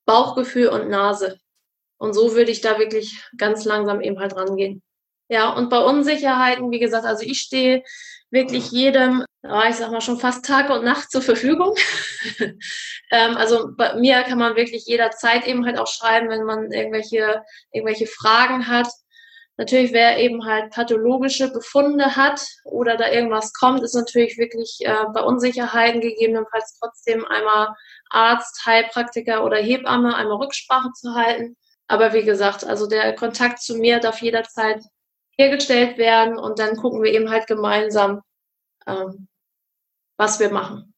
Bauchgefühl 0.06 0.68
und 0.68 0.90
Nase. 0.90 1.40
Und 1.98 2.14
so 2.14 2.36
würde 2.36 2.52
ich 2.52 2.60
da 2.60 2.78
wirklich 2.78 3.18
ganz 3.38 3.64
langsam 3.64 4.02
eben 4.02 4.20
halt 4.20 4.36
rangehen. 4.36 4.84
Ja, 5.30 5.54
und 5.54 5.70
bei 5.70 5.80
Unsicherheiten, 5.80 6.70
wie 6.72 6.80
gesagt, 6.80 7.06
also 7.06 7.24
ich 7.24 7.40
stehe 7.40 7.84
wirklich 8.34 8.72
jedem, 8.72 9.24
ich 9.70 9.76
sag 9.76 9.92
mal 9.92 10.02
schon 10.02 10.20
fast 10.20 10.44
Tag 10.44 10.70
und 10.72 10.84
Nacht 10.84 11.12
zur 11.12 11.22
Verfügung. 11.22 11.76
ähm, 13.12 13.38
also 13.38 13.70
bei 13.78 13.94
mir 13.96 14.24
kann 14.24 14.40
man 14.40 14.56
wirklich 14.56 14.86
jederzeit 14.86 15.48
eben 15.48 15.66
halt 15.66 15.78
auch 15.78 15.88
schreiben, 15.88 16.30
wenn 16.30 16.44
man 16.44 16.72
irgendwelche, 16.72 17.44
irgendwelche 17.72 18.08
Fragen 18.08 18.68
hat. 18.68 18.88
Natürlich, 19.56 19.94
wer 19.94 20.18
eben 20.18 20.46
halt 20.46 20.72
pathologische 20.72 21.54
Befunde 21.54 22.16
hat 22.16 22.44
oder 22.66 22.98
da 22.98 23.12
irgendwas 23.12 23.54
kommt, 23.54 23.84
ist 23.84 23.94
natürlich 23.94 24.40
wirklich 24.40 24.80
äh, 24.82 25.06
bei 25.14 25.22
Unsicherheiten 25.22 26.02
gegebenenfalls 26.02 26.80
trotzdem 26.80 27.24
einmal 27.26 27.76
Arzt, 28.10 28.66
Heilpraktiker 28.66 29.46
oder 29.46 29.58
Hebamme 29.58 30.16
einmal 30.16 30.38
Rücksprache 30.38 30.92
zu 30.94 31.14
halten. 31.14 31.56
Aber 31.88 32.14
wie 32.14 32.24
gesagt, 32.24 32.64
also 32.64 32.88
der 32.88 33.14
Kontakt 33.14 33.62
zu 33.62 33.78
mir 33.78 34.00
darf 34.00 34.24
jederzeit 34.24 34.82
hergestellt 35.38 35.98
werden 35.98 36.38
und 36.38 36.60
dann 36.60 36.78
gucken 36.78 37.02
wir 37.02 37.12
eben 37.12 37.30
halt 37.30 37.48
gemeinsam, 37.48 38.22
ähm, 38.88 39.28
was 40.18 40.40
wir 40.40 40.52
machen. 40.52 40.94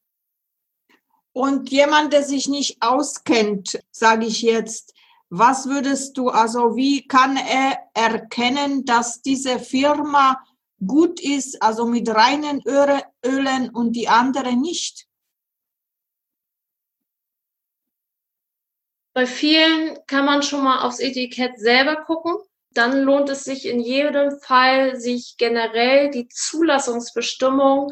Und 1.33 1.69
jemand, 1.69 2.13
der 2.13 2.23
sich 2.23 2.47
nicht 2.47 2.81
auskennt, 2.81 3.79
sage 3.91 4.25
ich 4.25 4.41
jetzt, 4.41 4.93
was 5.29 5.67
würdest 5.67 6.17
du, 6.17 6.29
also 6.29 6.75
wie 6.75 7.07
kann 7.07 7.35
er 7.35 7.77
erkennen, 7.93 8.85
dass 8.85 9.21
diese 9.21 9.59
Firma 9.59 10.41
gut 10.85 11.19
ist, 11.19 11.61
also 11.61 11.85
mit 11.85 12.07
reinen 12.09 12.61
Ölen 12.65 13.69
und 13.69 13.93
die 13.93 14.07
andere 14.07 14.55
nicht? 14.55 15.07
Bei 19.13 19.25
vielen 19.25 19.97
kann 20.07 20.25
man 20.25 20.43
schon 20.43 20.63
mal 20.63 20.81
aufs 20.81 20.99
Etikett 20.99 21.57
selber 21.57 22.03
gucken. 22.03 22.35
Dann 22.75 23.01
lohnt 23.01 23.29
es 23.29 23.43
sich 23.43 23.65
in 23.65 23.79
jedem 23.79 24.39
Fall, 24.41 24.97
sich 24.97 25.35
generell 25.37 26.11
die 26.11 26.27
Zulassungsbestimmung 26.27 27.91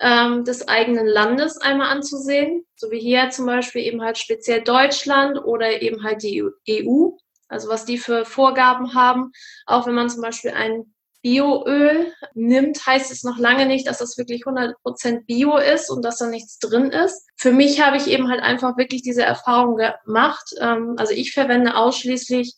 ähm, 0.00 0.44
des 0.44 0.68
eigenen 0.68 1.06
Landes 1.06 1.56
einmal 1.56 1.88
anzusehen. 1.88 2.66
So 2.76 2.90
wie 2.90 3.00
hier 3.00 3.30
zum 3.30 3.46
Beispiel 3.46 3.82
eben 3.82 4.02
halt 4.02 4.18
speziell 4.18 4.62
Deutschland 4.62 5.42
oder 5.42 5.82
eben 5.82 6.04
halt 6.04 6.22
die 6.22 6.42
EU. 6.42 7.10
Also 7.48 7.68
was 7.68 7.84
die 7.86 7.98
für 7.98 8.24
Vorgaben 8.24 8.94
haben. 8.94 9.32
Auch 9.66 9.86
wenn 9.86 9.94
man 9.94 10.10
zum 10.10 10.22
Beispiel 10.22 10.52
ein 10.52 10.94
Bioöl 11.22 12.12
nimmt, 12.34 12.86
heißt 12.86 13.10
es 13.10 13.24
noch 13.24 13.38
lange 13.38 13.66
nicht, 13.66 13.86
dass 13.86 13.98
das 13.98 14.16
wirklich 14.16 14.44
100% 14.44 15.26
Bio 15.26 15.58
ist 15.58 15.90
und 15.90 16.02
dass 16.04 16.18
da 16.18 16.26
nichts 16.26 16.58
drin 16.58 16.90
ist. 16.90 17.26
Für 17.36 17.52
mich 17.52 17.84
habe 17.84 17.96
ich 17.96 18.06
eben 18.06 18.28
halt 18.28 18.40
einfach 18.40 18.76
wirklich 18.76 19.02
diese 19.02 19.22
Erfahrung 19.22 19.76
gemacht. 19.76 20.54
Ähm, 20.60 20.94
also 20.96 21.12
ich 21.12 21.32
verwende 21.32 21.76
ausschließlich 21.76 22.54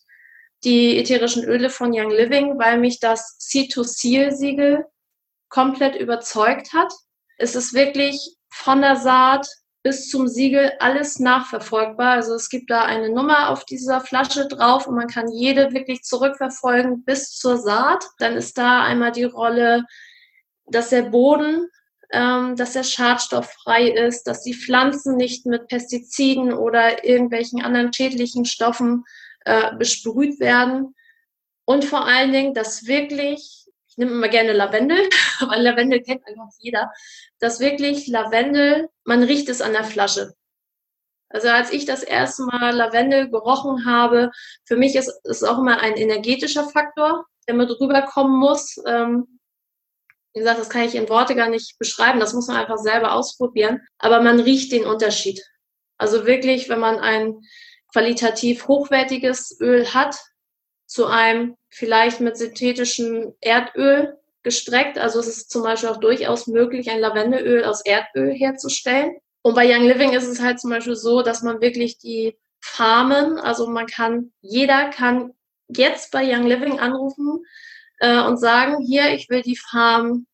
die 0.63 0.97
ätherischen 0.97 1.43
Öle 1.43 1.69
von 1.69 1.91
Young 1.93 2.11
Living, 2.11 2.57
weil 2.57 2.79
mich 2.79 2.99
das 2.99 3.37
C2Seal-Siegel 3.39 4.85
komplett 5.49 5.95
überzeugt 5.95 6.73
hat. 6.73 6.91
Es 7.37 7.55
ist 7.55 7.73
wirklich 7.73 8.35
von 8.49 8.81
der 8.81 8.95
Saat 8.95 9.47
bis 9.83 10.09
zum 10.09 10.27
Siegel 10.27 10.71
alles 10.79 11.19
nachverfolgbar. 11.19 12.13
Also 12.13 12.35
es 12.35 12.49
gibt 12.49 12.71
da 12.71 12.83
eine 12.85 13.09
Nummer 13.09 13.49
auf 13.49 13.65
dieser 13.65 13.99
Flasche 13.99 14.47
drauf 14.47 14.87
und 14.87 14.95
man 14.95 15.07
kann 15.07 15.29
jede 15.29 15.73
wirklich 15.73 16.03
zurückverfolgen 16.03 17.03
bis 17.03 17.31
zur 17.31 17.57
Saat. 17.57 18.05
Dann 18.17 18.35
ist 18.35 18.57
da 18.57 18.81
einmal 18.83 19.11
die 19.11 19.25
Rolle, 19.25 19.83
dass 20.65 20.89
der 20.89 21.03
Boden, 21.03 21.67
ähm, 22.11 22.55
dass 22.55 22.73
der 22.73 22.83
schadstofffrei 22.83 23.89
ist, 23.89 24.23
dass 24.23 24.41
die 24.41 24.53
Pflanzen 24.53 25.17
nicht 25.17 25.45
mit 25.45 25.67
Pestiziden 25.67 26.53
oder 26.53 27.03
irgendwelchen 27.03 27.61
anderen 27.61 27.91
schädlichen 27.91 28.45
Stoffen 28.45 29.03
äh, 29.45 29.75
besprüht 29.75 30.39
werden. 30.39 30.95
Und 31.65 31.85
vor 31.85 32.05
allen 32.05 32.31
Dingen, 32.33 32.53
dass 32.53 32.87
wirklich, 32.87 33.65
ich 33.87 33.97
nehme 33.97 34.11
immer 34.11 34.29
gerne 34.29 34.53
Lavendel, 34.53 34.97
weil 35.47 35.61
Lavendel 35.61 36.01
kennt 36.01 36.25
einfach 36.27 36.49
jeder, 36.59 36.91
dass 37.39 37.59
wirklich 37.59 38.07
Lavendel, 38.07 38.89
man 39.03 39.23
riecht 39.23 39.49
es 39.49 39.61
an 39.61 39.73
der 39.73 39.83
Flasche. 39.83 40.33
Also 41.29 41.47
als 41.47 41.73
ich 41.73 41.85
das 41.85 42.03
erste 42.03 42.43
Mal 42.43 42.75
Lavendel 42.75 43.29
gerochen 43.29 43.85
habe, 43.85 44.29
für 44.65 44.75
mich 44.75 44.95
ist 44.95 45.11
es 45.23 45.43
auch 45.43 45.57
immer 45.57 45.79
ein 45.79 45.97
energetischer 45.97 46.69
Faktor, 46.69 47.25
der 47.47 47.55
mit 47.55 47.71
rüberkommen 47.79 48.37
muss. 48.37 48.79
Ähm, 48.85 49.39
wie 50.33 50.39
gesagt, 50.39 50.59
das 50.59 50.69
kann 50.69 50.83
ich 50.83 50.95
in 50.95 51.09
Worte 51.09 51.35
gar 51.35 51.49
nicht 51.49 51.77
beschreiben, 51.79 52.19
das 52.19 52.33
muss 52.33 52.47
man 52.47 52.57
einfach 52.57 52.77
selber 52.77 53.13
ausprobieren. 53.13 53.81
Aber 53.97 54.21
man 54.21 54.39
riecht 54.39 54.71
den 54.71 54.85
Unterschied. 54.85 55.41
Also 55.97 56.25
wirklich, 56.25 56.69
wenn 56.69 56.79
man 56.79 56.99
ein 56.99 57.41
qualitativ 57.93 58.67
hochwertiges 58.67 59.57
Öl 59.61 59.93
hat, 59.93 60.17
zu 60.85 61.05
einem 61.05 61.55
vielleicht 61.69 62.19
mit 62.19 62.37
synthetischem 62.37 63.33
Erdöl, 63.39 64.17
gestreckt. 64.43 64.99
Also 64.99 65.19
es 65.19 65.27
ist 65.27 65.49
zum 65.49 65.63
Beispiel 65.63 65.89
auch 65.89 65.99
durchaus 65.99 66.47
möglich, 66.47 66.91
ein 66.91 66.99
Lavendelöl 66.99 67.63
aus 67.63 67.81
Erdöl 67.85 68.33
herzustellen. 68.33 69.15
Und 69.41 69.55
bei 69.55 69.65
Young 69.65 69.87
Living 69.87 70.11
ist 70.11 70.27
es 70.27 70.41
halt 70.41 70.59
zum 70.59 70.69
Beispiel 70.69 70.95
so, 70.95 71.21
dass 71.21 71.41
man 71.41 71.61
wirklich 71.61 71.97
die 71.97 72.37
Farmen, 72.61 73.37
also 73.39 73.67
man 73.67 73.87
kann, 73.87 74.31
jeder 74.41 74.89
kann 74.89 75.33
jetzt 75.67 76.11
bei 76.11 76.23
Young 76.23 76.45
Living 76.45 76.79
anrufen 76.79 77.45
äh, 77.99 78.21
und 78.21 78.37
sagen, 78.37 78.81
hier, 78.85 79.13
ich 79.13 79.29
will 79.29 79.41
die 79.41 79.57
Farm 79.57 80.27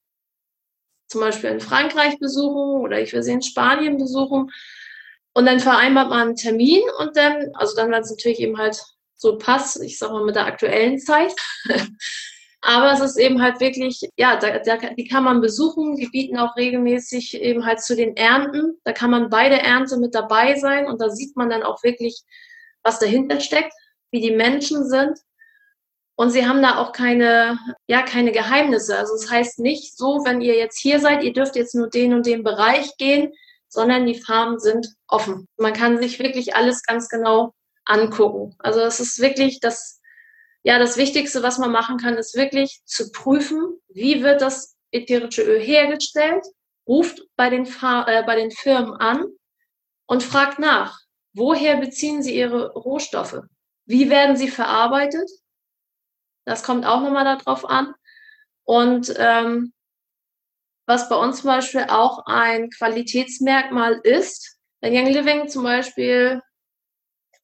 zum 1.08 1.22
Beispiel 1.22 1.50
in 1.50 1.60
Frankreich 1.60 2.19
besuchen 2.19 2.82
oder 2.82 3.00
ich 3.00 3.13
will 3.13 3.24
sie 3.24 3.34
in 3.34 3.41
Spanien 3.41 3.98
besuchen. 3.98 4.52
Und 5.33 5.45
dann 5.45 5.59
vereinbart 5.59 6.09
man 6.09 6.27
einen 6.29 6.35
Termin 6.35 6.81
und 6.99 7.15
dann, 7.15 7.49
also 7.53 7.75
dann, 7.75 7.91
wenn 7.91 8.01
es 8.01 8.09
natürlich 8.09 8.39
eben 8.39 8.57
halt 8.57 8.81
so 9.15 9.37
passt, 9.37 9.81
ich 9.81 9.97
sag 9.97 10.11
mal 10.11 10.25
mit 10.25 10.35
der 10.35 10.45
aktuellen 10.45 10.99
Zeit, 10.99 11.33
Aber 12.61 12.91
es 12.91 12.99
ist 12.99 13.17
eben 13.17 13.41
halt 13.41 13.59
wirklich, 13.61 14.01
ja, 14.17 14.35
da, 14.35 14.59
da, 14.59 14.77
die 14.77 15.07
kann 15.07 15.23
man 15.23 15.39
besuchen. 15.39 15.95
Die 15.95 16.07
bieten 16.07 16.37
auch 16.37 16.57
regelmäßig 16.57 17.41
eben 17.41 17.65
halt 17.65 17.81
zu 17.81 17.95
den 17.95 18.17
Ernten. 18.17 18.77
Da 18.83 18.91
kann 18.91 19.11
man 19.11 19.29
bei 19.29 19.47
der 19.47 19.63
Ernte 19.63 19.97
mit 19.97 20.13
dabei 20.13 20.55
sein 20.55 20.85
und 20.87 20.99
da 20.99 21.09
sieht 21.09 21.37
man 21.37 21.49
dann 21.49 21.63
auch 21.63 21.83
wirklich, 21.83 22.21
was 22.83 22.99
dahinter 22.99 23.39
steckt, 23.39 23.73
wie 24.11 24.19
die 24.19 24.35
Menschen 24.35 24.87
sind. 24.87 25.17
Und 26.15 26.31
sie 26.31 26.45
haben 26.45 26.61
da 26.61 26.79
auch 26.79 26.91
keine, 26.91 27.57
ja, 27.87 28.01
keine 28.01 28.33
Geheimnisse. 28.33 28.97
Also 28.97 29.15
es 29.15 29.21
das 29.21 29.31
heißt 29.31 29.59
nicht 29.59 29.95
so, 29.95 30.25
wenn 30.25 30.41
ihr 30.41 30.57
jetzt 30.57 30.77
hier 30.77 30.99
seid, 30.99 31.23
ihr 31.23 31.31
dürft 31.31 31.55
jetzt 31.55 31.75
nur 31.75 31.89
den 31.89 32.13
und 32.13 32.25
den 32.25 32.43
Bereich 32.43 32.97
gehen, 32.97 33.31
sondern 33.69 34.05
die 34.05 34.19
Farmen 34.19 34.60
sind 34.60 34.88
offen. 35.08 35.47
Man 35.58 35.73
kann 35.73 35.99
sich 35.99 36.19
wirklich 36.19 36.55
alles 36.55 36.84
ganz 36.84 37.08
genau 37.08 37.53
angucken. 37.86 38.55
Also 38.60 38.82
es 38.82 38.99
ist 38.99 39.19
wirklich 39.19 39.60
das 39.60 39.99
ja, 40.63 40.77
das 40.77 40.97
Wichtigste, 40.97 41.41
was 41.41 41.58
man 41.58 41.71
machen 41.71 41.97
kann, 41.97 42.15
ist 42.17 42.36
wirklich 42.36 42.82
zu 42.86 43.12
prüfen, 43.12 43.79
wie 43.88 44.23
wird 44.23 44.41
das 44.41 44.75
ätherische 44.91 45.43
Öl 45.43 45.60
hergestellt, 45.60 46.45
ruft 46.88 47.21
bei 47.36 47.49
den, 47.49 47.65
äh, 47.65 48.23
bei 48.25 48.36
den 48.36 48.51
Firmen 48.51 48.93
an 48.93 49.25
und 50.05 50.23
fragt 50.23 50.60
nach, 50.60 50.99
woher 51.34 51.77
beziehen 51.77 52.21
sie 52.23 52.36
ihre 52.36 52.73
Rohstoffe? 52.73 53.39
Wie 53.86 54.10
werden 54.10 54.36
sie 54.36 54.49
verarbeitet? 54.49 55.29
Das 56.45 56.63
kommt 56.63 56.86
auch 56.86 57.01
nochmal 57.01 57.25
darauf 57.25 57.65
an. 57.65 57.93
Und 58.63 59.13
ähm, 59.17 59.73
was 60.89 61.08
bei 61.08 61.15
uns 61.15 61.41
zum 61.41 61.52
Beispiel 61.52 61.86
auch 61.88 62.25
ein 62.25 62.71
Qualitätsmerkmal 62.71 64.02
ist, 64.04 64.58
wenn 64.82 64.95
Young 64.95 65.13
Living 65.13 65.47
zum 65.47 65.63
Beispiel 65.63 66.41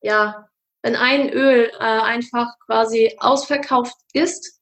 ja, 0.01 0.49
wenn 0.81 0.95
ein 0.95 1.29
Öl 1.29 1.71
äh, 1.79 1.83
einfach 1.83 2.47
quasi 2.65 3.15
ausverkauft 3.19 3.95
ist 4.13 4.59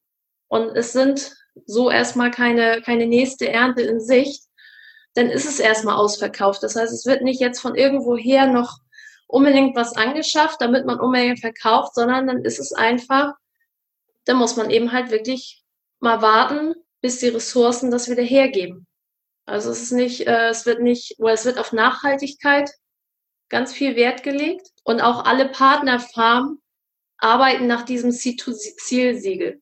und 0.49 0.75
es 0.75 0.91
sind 0.91 1.33
so 1.65 1.89
erstmal 1.89 2.29
keine, 2.29 2.81
keine 2.81 3.07
nächste 3.07 3.49
Ernte 3.49 3.83
in 3.83 4.01
Sicht, 4.01 4.43
dann 5.13 5.29
ist 5.29 5.45
es 5.45 5.59
erstmal 5.59 5.95
ausverkauft. 5.95 6.61
Das 6.61 6.75
heißt, 6.75 6.91
es 6.91 7.05
wird 7.05 7.21
nicht 7.21 7.39
jetzt 7.39 7.61
von 7.61 7.75
irgendwoher 7.75 8.47
noch 8.47 8.79
unbedingt 9.27 9.77
was 9.77 9.95
angeschafft, 9.95 10.59
damit 10.59 10.85
man 10.85 10.99
unbedingt 10.99 11.39
verkauft, 11.39 11.95
sondern 11.95 12.27
dann 12.27 12.43
ist 12.43 12.59
es 12.59 12.73
einfach, 12.73 13.33
da 14.25 14.33
muss 14.33 14.57
man 14.57 14.69
eben 14.69 14.91
halt 14.91 15.09
wirklich 15.09 15.63
mal 15.99 16.21
warten, 16.21 16.75
bis 17.03 17.19
die 17.19 17.27
Ressourcen 17.27 17.91
das 17.91 18.09
wieder 18.09 18.23
hergeben. 18.23 18.87
Also 19.45 19.71
es 19.71 19.81
ist 19.81 19.91
nicht, 19.91 20.25
äh, 20.25 20.47
es 20.47 20.65
wird 20.65 20.81
nicht, 20.81 21.19
oder 21.19 21.33
es 21.33 21.43
wird 21.43 21.59
auf 21.59 21.73
Nachhaltigkeit 21.73 22.71
ganz 23.49 23.73
viel 23.73 23.97
Wert 23.97 24.23
gelegt. 24.23 24.69
Und 24.85 25.01
auch 25.01 25.25
alle 25.25 25.49
Partnerfarmen 25.49 26.61
arbeiten 27.17 27.67
nach 27.67 27.83
diesem 27.83 28.11
C2-Ziel-Siegel. 28.11 29.61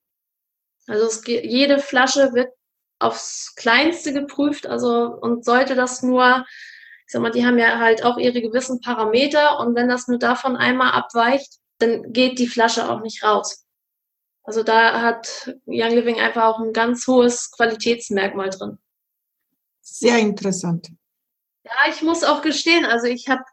Also 0.88 1.06
es, 1.06 1.24
jede 1.26 1.80
Flasche 1.80 2.32
wird 2.34 2.54
aufs 3.00 3.56
Kleinste 3.56 4.14
geprüft, 4.14 4.68
also 4.68 5.18
und 5.22 5.44
sollte 5.44 5.74
das 5.74 6.04
nur, 6.04 6.46
ich 7.08 7.12
sag 7.12 7.22
mal, 7.22 7.32
die 7.32 7.46
haben 7.46 7.58
ja 7.58 7.80
halt 7.80 8.04
auch 8.04 8.18
ihre 8.18 8.42
gewissen 8.42 8.82
Parameter 8.82 9.60
und 9.60 9.76
wenn 9.76 9.90
das 9.90 10.08
nur 10.08 10.20
davon 10.20 10.56
einmal 10.56 10.92
abweicht, 10.92 11.56
dann 11.80 12.14
geht 12.14 12.38
die 12.38 12.48
Flasche 12.48 12.88
auch 12.90 13.02
nicht 13.02 13.24
raus. 13.24 13.66
Also 14.44 14.64
da 14.64 15.02
hat 15.02 15.56
Young 15.68 15.92
Living 15.92 16.20
einfach 16.20 16.46
auch 16.46 16.60
ein 16.60 16.74
ganz 16.74 17.08
hohes 17.08 17.52
Qualitätsmerkmal 17.52 18.50
drin. 18.50 18.80
Sehr 19.82 20.18
interessant. 20.18 20.90
Ja, 21.64 21.72
ich 21.90 22.02
muss 22.02 22.24
auch 22.24 22.42
gestehen, 22.42 22.86
also 22.86 23.08
ich 23.08 23.30
habe 23.30 23.44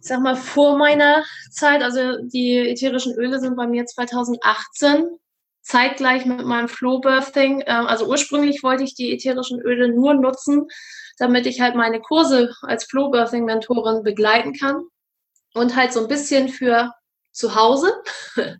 ich 0.00 0.06
sag 0.06 0.20
mal, 0.20 0.36
vor 0.36 0.78
meiner 0.78 1.24
Zeit, 1.50 1.82
also 1.82 2.18
die 2.22 2.56
ätherischen 2.56 3.14
Öle 3.14 3.40
sind 3.40 3.56
bei 3.56 3.66
mir 3.66 3.84
2018, 3.84 5.18
zeitgleich 5.62 6.24
mit 6.24 6.46
meinem 6.46 6.68
Flow 6.68 7.00
Birthing. 7.00 7.62
Ähm, 7.66 7.86
also 7.86 8.06
ursprünglich 8.06 8.62
wollte 8.62 8.84
ich 8.84 8.94
die 8.94 9.12
ätherischen 9.12 9.60
Öle 9.60 9.88
nur 9.88 10.14
nutzen, 10.14 10.68
damit 11.18 11.46
ich 11.46 11.60
halt 11.60 11.74
meine 11.74 12.00
Kurse 12.00 12.54
als 12.62 12.84
Flow 12.84 13.10
Birthing 13.10 13.44
Mentorin 13.44 14.02
begleiten 14.04 14.52
kann 14.52 14.84
und 15.54 15.74
halt 15.74 15.92
so 15.92 16.00
ein 16.00 16.08
bisschen 16.08 16.48
für 16.48 16.92
zu 17.32 17.54
Hause. 17.54 17.92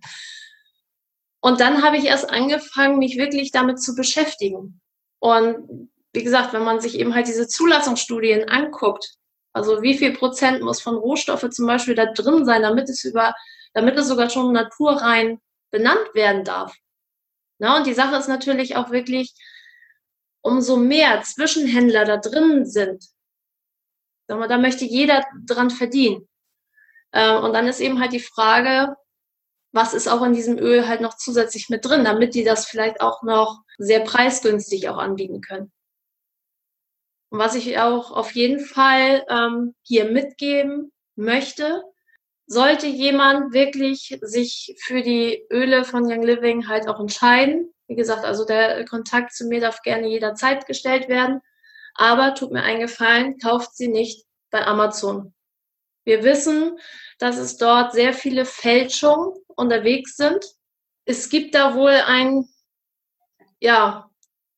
Und 1.48 1.60
dann 1.60 1.82
habe 1.82 1.96
ich 1.96 2.04
erst 2.04 2.28
angefangen, 2.28 2.98
mich 2.98 3.16
wirklich 3.16 3.52
damit 3.52 3.80
zu 3.80 3.94
beschäftigen. 3.94 4.82
Und 5.18 5.88
wie 6.12 6.22
gesagt, 6.22 6.52
wenn 6.52 6.62
man 6.62 6.78
sich 6.78 6.98
eben 6.98 7.14
halt 7.14 7.26
diese 7.26 7.48
Zulassungsstudien 7.48 8.50
anguckt, 8.50 9.14
also 9.54 9.80
wie 9.80 9.96
viel 9.96 10.12
Prozent 10.12 10.60
muss 10.60 10.82
von 10.82 10.96
Rohstoffe 10.96 11.48
zum 11.48 11.66
Beispiel 11.66 11.94
da 11.94 12.12
drin 12.12 12.44
sein, 12.44 12.60
damit 12.60 12.90
es 12.90 13.02
über, 13.02 13.34
damit 13.72 13.96
es 13.96 14.08
sogar 14.08 14.28
schon 14.28 14.52
naturrein 14.52 15.40
benannt 15.70 16.10
werden 16.12 16.44
darf. 16.44 16.76
Na, 17.58 17.78
und 17.78 17.86
die 17.86 17.94
Sache 17.94 18.16
ist 18.16 18.28
natürlich 18.28 18.76
auch 18.76 18.90
wirklich, 18.90 19.32
umso 20.42 20.76
mehr 20.76 21.22
Zwischenhändler 21.22 22.04
da 22.04 22.18
drin 22.18 22.66
sind, 22.66 23.06
da 24.26 24.58
möchte 24.58 24.84
jeder 24.84 25.24
dran 25.46 25.70
verdienen. 25.70 26.28
Äh, 27.12 27.34
und 27.36 27.54
dann 27.54 27.66
ist 27.68 27.80
eben 27.80 28.00
halt 28.00 28.12
die 28.12 28.20
Frage, 28.20 28.94
was 29.72 29.94
ist 29.94 30.08
auch 30.08 30.22
in 30.22 30.32
diesem 30.32 30.58
Öl 30.58 30.88
halt 30.88 31.00
noch 31.00 31.16
zusätzlich 31.16 31.68
mit 31.68 31.84
drin, 31.84 32.04
damit 32.04 32.34
die 32.34 32.44
das 32.44 32.66
vielleicht 32.66 33.00
auch 33.00 33.22
noch 33.22 33.62
sehr 33.76 34.00
preisgünstig 34.00 34.88
auch 34.88 34.98
anbieten 34.98 35.40
können. 35.40 35.72
Und 37.30 37.38
was 37.38 37.54
ich 37.54 37.78
auch 37.78 38.10
auf 38.10 38.32
jeden 38.32 38.60
Fall 38.60 39.24
ähm, 39.28 39.74
hier 39.82 40.10
mitgeben 40.10 40.92
möchte, 41.16 41.82
sollte 42.46 42.86
jemand 42.86 43.52
wirklich 43.52 44.18
sich 44.22 44.74
für 44.82 45.02
die 45.02 45.44
Öle 45.52 45.84
von 45.84 46.10
Young 46.10 46.22
Living 46.22 46.68
halt 46.68 46.88
auch 46.88 46.98
entscheiden. 46.98 47.74
Wie 47.86 47.96
gesagt, 47.96 48.24
also 48.24 48.46
der 48.46 48.86
Kontakt 48.86 49.34
zu 49.34 49.46
mir 49.46 49.60
darf 49.60 49.82
gerne 49.82 50.08
jederzeit 50.08 50.66
gestellt 50.66 51.08
werden. 51.08 51.40
Aber 51.94 52.34
tut 52.34 52.52
mir 52.52 52.62
eingefallen, 52.62 53.38
kauft 53.38 53.76
sie 53.76 53.88
nicht 53.88 54.24
bei 54.50 54.64
Amazon. 54.66 55.34
Wir 56.08 56.24
wissen, 56.24 56.78
dass 57.18 57.36
es 57.36 57.58
dort 57.58 57.92
sehr 57.92 58.14
viele 58.14 58.46
Fälschungen 58.46 59.34
unterwegs 59.46 60.16
sind. 60.16 60.42
Es 61.04 61.28
gibt 61.28 61.54
da 61.54 61.74
wohl 61.74 61.90
ein, 61.90 62.48
ja, 63.60 64.08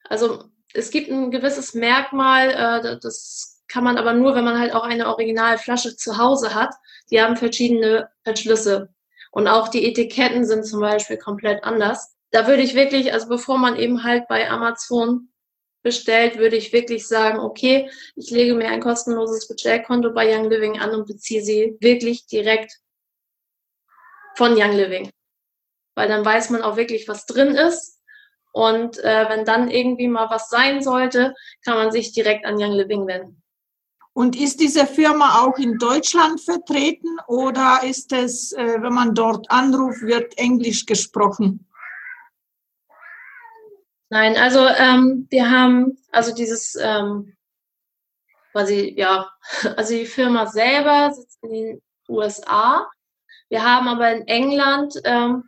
also 0.05 0.45
es 0.75 0.93
gibt 0.93 1.11
ein 1.11 1.33
gewisses 1.33 1.75
Merkmal, 1.75 2.51
äh, 2.51 2.99
das 3.01 3.65
kann 3.67 3.83
man 3.83 3.99
aber 3.99 4.13
nur, 4.13 4.37
wenn 4.37 4.45
man 4.45 4.61
halt 4.61 4.73
auch 4.73 4.85
eine 4.85 5.09
Originalflasche 5.09 5.97
zu 5.97 6.19
Hause 6.19 6.55
hat. 6.55 6.73
Die 7.11 7.21
haben 7.21 7.37
verschiedene 7.37 8.09
Verschlüsse. 8.23 8.95
Und 9.33 9.49
auch 9.49 9.67
die 9.67 9.85
Etiketten 9.89 10.45
sind 10.45 10.65
zum 10.65 10.79
Beispiel 10.79 11.17
komplett 11.17 11.65
anders. 11.65 12.15
Da 12.31 12.47
würde 12.47 12.63
ich 12.63 12.77
wirklich, 12.77 13.13
also 13.13 13.29
bevor 13.29 13.59
man 13.59 13.75
eben 13.75 14.05
halt 14.05 14.29
bei 14.29 14.49
Amazon 14.49 15.30
bestellt, 15.83 16.39
würde 16.39 16.57
ich 16.57 16.73
wirklich 16.73 17.07
sagen, 17.07 17.39
okay, 17.39 17.91
ich 18.17 18.31
lege 18.31 18.55
mir 18.55 18.69
ein 18.69 18.81
kostenloses 18.81 19.49
Bestellkonto 19.49 20.13
bei 20.13 20.35
Young 20.35 20.51
Living 20.51 20.79
an 20.79 20.95
und 20.95 21.07
beziehe 21.07 21.43
sie 21.43 21.77
wirklich 21.81 22.27
direkt 22.27 22.79
von 24.37 24.53
Young 24.53 24.73
Living. 24.73 25.11
Weil 25.95 26.09
dann 26.09 26.25
weiß 26.25 26.51
man 26.51 26.63
auch 26.63 26.77
wirklich, 26.77 27.09
was 27.09 27.27
drin 27.27 27.55
ist. 27.55 27.99
Und 28.53 28.99
äh, 28.99 29.29
wenn 29.29 29.45
dann 29.45 29.71
irgendwie 29.71 30.09
mal 30.09 30.29
was 30.29 30.49
sein 30.49 30.83
sollte, 30.83 31.35
kann 31.65 31.77
man 31.77 31.93
sich 31.93 32.13
direkt 32.13 32.45
an 32.45 32.57
Young 32.61 32.73
Living 32.73 33.07
wenden. 33.07 33.43
Und 34.13 34.39
ist 34.39 34.61
diese 34.61 34.87
Firma 34.87 35.43
auch 35.43 35.57
in 35.57 35.79
Deutschland 35.79 36.41
vertreten 36.41 37.17
oder 37.29 37.81
ist 37.85 38.13
es, 38.13 38.53
äh, 38.53 38.83
wenn 38.83 38.93
man 38.93 39.15
dort 39.15 39.51
anruft, 39.51 40.03
wird 40.03 40.37
Englisch 40.37 40.85
gesprochen? 40.85 41.70
Nein, 44.11 44.37
also 44.37 44.67
ähm, 44.67 45.29
wir 45.31 45.51
haben 45.51 45.97
also 46.11 46.35
dieses 46.35 46.75
ähm, 46.75 47.37
quasi, 48.51 48.93
ja, 48.97 49.31
also 49.77 49.95
die 49.95 50.07
Firma 50.07 50.47
selber 50.47 51.13
sitzt 51.13 51.39
in 51.43 51.53
den 51.53 51.83
USA. 52.09 52.91
Wir 53.49 53.65
haben 53.65 53.87
aber 53.87 54.11
in 54.13 54.27
England, 54.27 54.95
ähm, 55.05 55.45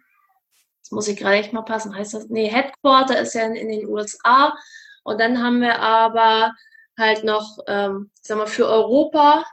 das 0.80 0.92
muss 0.92 1.08
ich 1.08 1.16
gerade 1.18 1.36
echt 1.36 1.52
mal 1.52 1.62
passen, 1.62 1.94
heißt 1.94 2.14
das, 2.14 2.28
nee, 2.28 2.48
Headquarter 2.48 3.18
ist 3.20 3.34
ja 3.34 3.44
in, 3.46 3.56
in 3.56 3.68
den 3.68 3.88
USA. 3.88 4.56
Und 5.02 5.20
dann 5.20 5.42
haben 5.42 5.60
wir 5.60 5.80
aber 5.80 6.52
halt 6.96 7.24
noch, 7.24 7.58
ähm, 7.66 8.12
ich 8.14 8.28
sag 8.28 8.38
mal, 8.38 8.46
für 8.46 8.68
Europa 8.68 9.44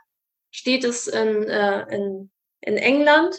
steht 0.52 0.84
es 0.84 1.08
in, 1.08 1.48
äh, 1.48 1.96
in, 1.96 2.32
in 2.62 2.78
England. 2.78 3.36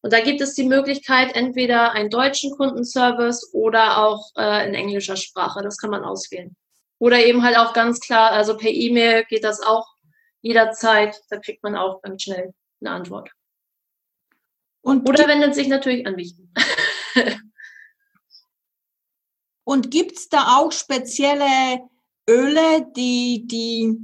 Und 0.00 0.12
da 0.12 0.20
gibt 0.20 0.40
es 0.40 0.54
die 0.54 0.64
Möglichkeit, 0.64 1.34
entweder 1.34 1.92
einen 1.92 2.10
deutschen 2.10 2.52
Kundenservice 2.52 3.52
oder 3.52 3.98
auch 3.98 4.30
äh, 4.36 4.68
in 4.68 4.74
englischer 4.74 5.16
Sprache. 5.16 5.60
Das 5.62 5.76
kann 5.78 5.90
man 5.90 6.04
auswählen. 6.04 6.54
Oder 6.98 7.24
eben 7.24 7.42
halt 7.42 7.56
auch 7.56 7.72
ganz 7.72 8.00
klar, 8.00 8.30
also 8.30 8.56
per 8.56 8.70
E-Mail 8.70 9.24
geht 9.24 9.44
das 9.44 9.60
auch 9.60 9.86
jederzeit. 10.40 11.20
Da 11.30 11.38
kriegt 11.38 11.62
man 11.62 11.76
auch 11.76 12.00
ganz 12.02 12.22
schnell 12.22 12.54
eine 12.80 12.90
Antwort. 12.90 13.30
Und 14.82 15.08
oder 15.08 15.26
wendet 15.28 15.54
sich 15.54 15.68
natürlich 15.68 16.06
an 16.06 16.14
mich. 16.14 16.34
Und 19.64 19.90
gibt 19.90 20.16
es 20.16 20.28
da 20.30 20.56
auch 20.56 20.72
spezielle 20.72 21.82
Öle, 22.26 22.86
die, 22.96 23.46
die, 23.46 23.98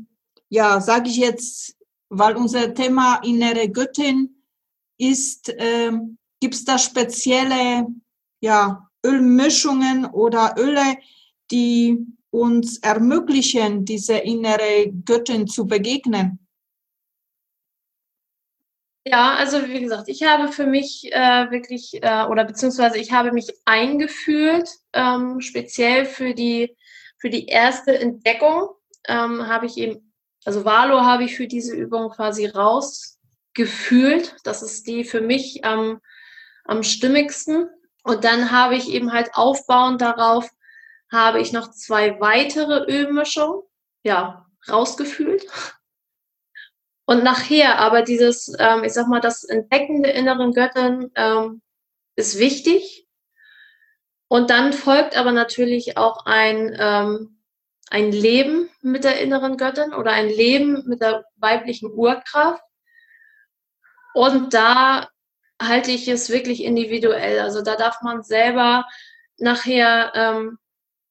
ja, 0.50 0.80
sage 0.80 1.08
ich 1.08 1.16
jetzt, 1.16 1.76
weil 2.10 2.36
unser 2.36 2.74
Thema 2.74 3.22
innere 3.24 3.70
Göttin 3.70 4.43
ist, 4.98 5.48
äh, 5.48 5.92
gibt 6.40 6.54
es 6.54 6.64
da 6.64 6.78
spezielle 6.78 7.86
ja, 8.40 8.88
Ölmischungen 9.04 10.06
oder 10.06 10.54
Öle, 10.58 10.96
die 11.50 11.98
uns 12.30 12.78
ermöglichen, 12.78 13.84
diese 13.84 14.16
innere 14.16 14.90
Göttin 15.04 15.46
zu 15.46 15.66
begegnen? 15.66 16.44
Ja, 19.06 19.34
also 19.34 19.68
wie 19.68 19.80
gesagt, 19.80 20.08
ich 20.08 20.22
habe 20.22 20.50
für 20.50 20.66
mich 20.66 21.12
äh, 21.12 21.50
wirklich, 21.50 22.02
äh, 22.02 22.24
oder 22.24 22.44
beziehungsweise 22.44 22.98
ich 22.98 23.12
habe 23.12 23.32
mich 23.32 23.52
eingefühlt, 23.66 24.68
ähm, 24.94 25.40
speziell 25.40 26.06
für 26.06 26.32
die, 26.32 26.74
für 27.18 27.28
die 27.28 27.46
erste 27.46 27.98
Entdeckung, 27.98 28.70
ähm, 29.06 29.46
habe 29.46 29.66
ich 29.66 29.76
eben, 29.76 30.12
also 30.46 30.64
Valo 30.64 31.02
habe 31.02 31.24
ich 31.24 31.36
für 31.36 31.46
diese 31.46 31.74
Übung 31.74 32.10
quasi 32.10 32.46
raus 32.46 33.13
gefühlt. 33.54 34.36
Das 34.44 34.62
ist 34.62 34.86
die 34.86 35.04
für 35.04 35.20
mich 35.20 35.64
am, 35.64 36.00
am 36.64 36.82
stimmigsten. 36.82 37.68
Und 38.02 38.24
dann 38.24 38.50
habe 38.50 38.76
ich 38.76 38.90
eben 38.90 39.12
halt 39.12 39.30
aufbauend 39.34 40.02
darauf, 40.02 40.50
habe 41.10 41.40
ich 41.40 41.52
noch 41.52 41.70
zwei 41.70 42.20
weitere 42.20 42.84
Ölmischungen, 42.90 43.62
ja, 44.02 44.46
rausgefühlt. 44.68 45.46
Und 47.06 47.22
nachher 47.22 47.78
aber 47.78 48.02
dieses, 48.02 48.52
ähm, 48.58 48.84
ich 48.84 48.92
sag 48.92 49.08
mal, 49.08 49.20
das 49.20 49.44
Entdecken 49.44 50.02
der 50.02 50.14
inneren 50.14 50.52
Göttin 50.52 51.10
ähm, 51.14 51.62
ist 52.16 52.38
wichtig. 52.38 53.06
Und 54.28 54.50
dann 54.50 54.72
folgt 54.72 55.16
aber 55.16 55.32
natürlich 55.32 55.96
auch 55.96 56.24
ein, 56.24 56.74
ähm, 56.78 57.42
ein 57.90 58.10
Leben 58.10 58.70
mit 58.80 59.04
der 59.04 59.20
inneren 59.20 59.56
Göttin 59.56 59.92
oder 59.92 60.12
ein 60.12 60.28
Leben 60.28 60.82
mit 60.86 61.02
der 61.02 61.24
weiblichen 61.36 61.92
Urkraft. 61.92 62.62
Und 64.14 64.54
da 64.54 65.08
halte 65.60 65.90
ich 65.90 66.08
es 66.08 66.30
wirklich 66.30 66.62
individuell. 66.62 67.40
Also 67.40 67.62
da 67.62 67.76
darf 67.76 68.00
man 68.02 68.22
selber 68.22 68.86
nachher 69.38 70.12
ähm, 70.14 70.58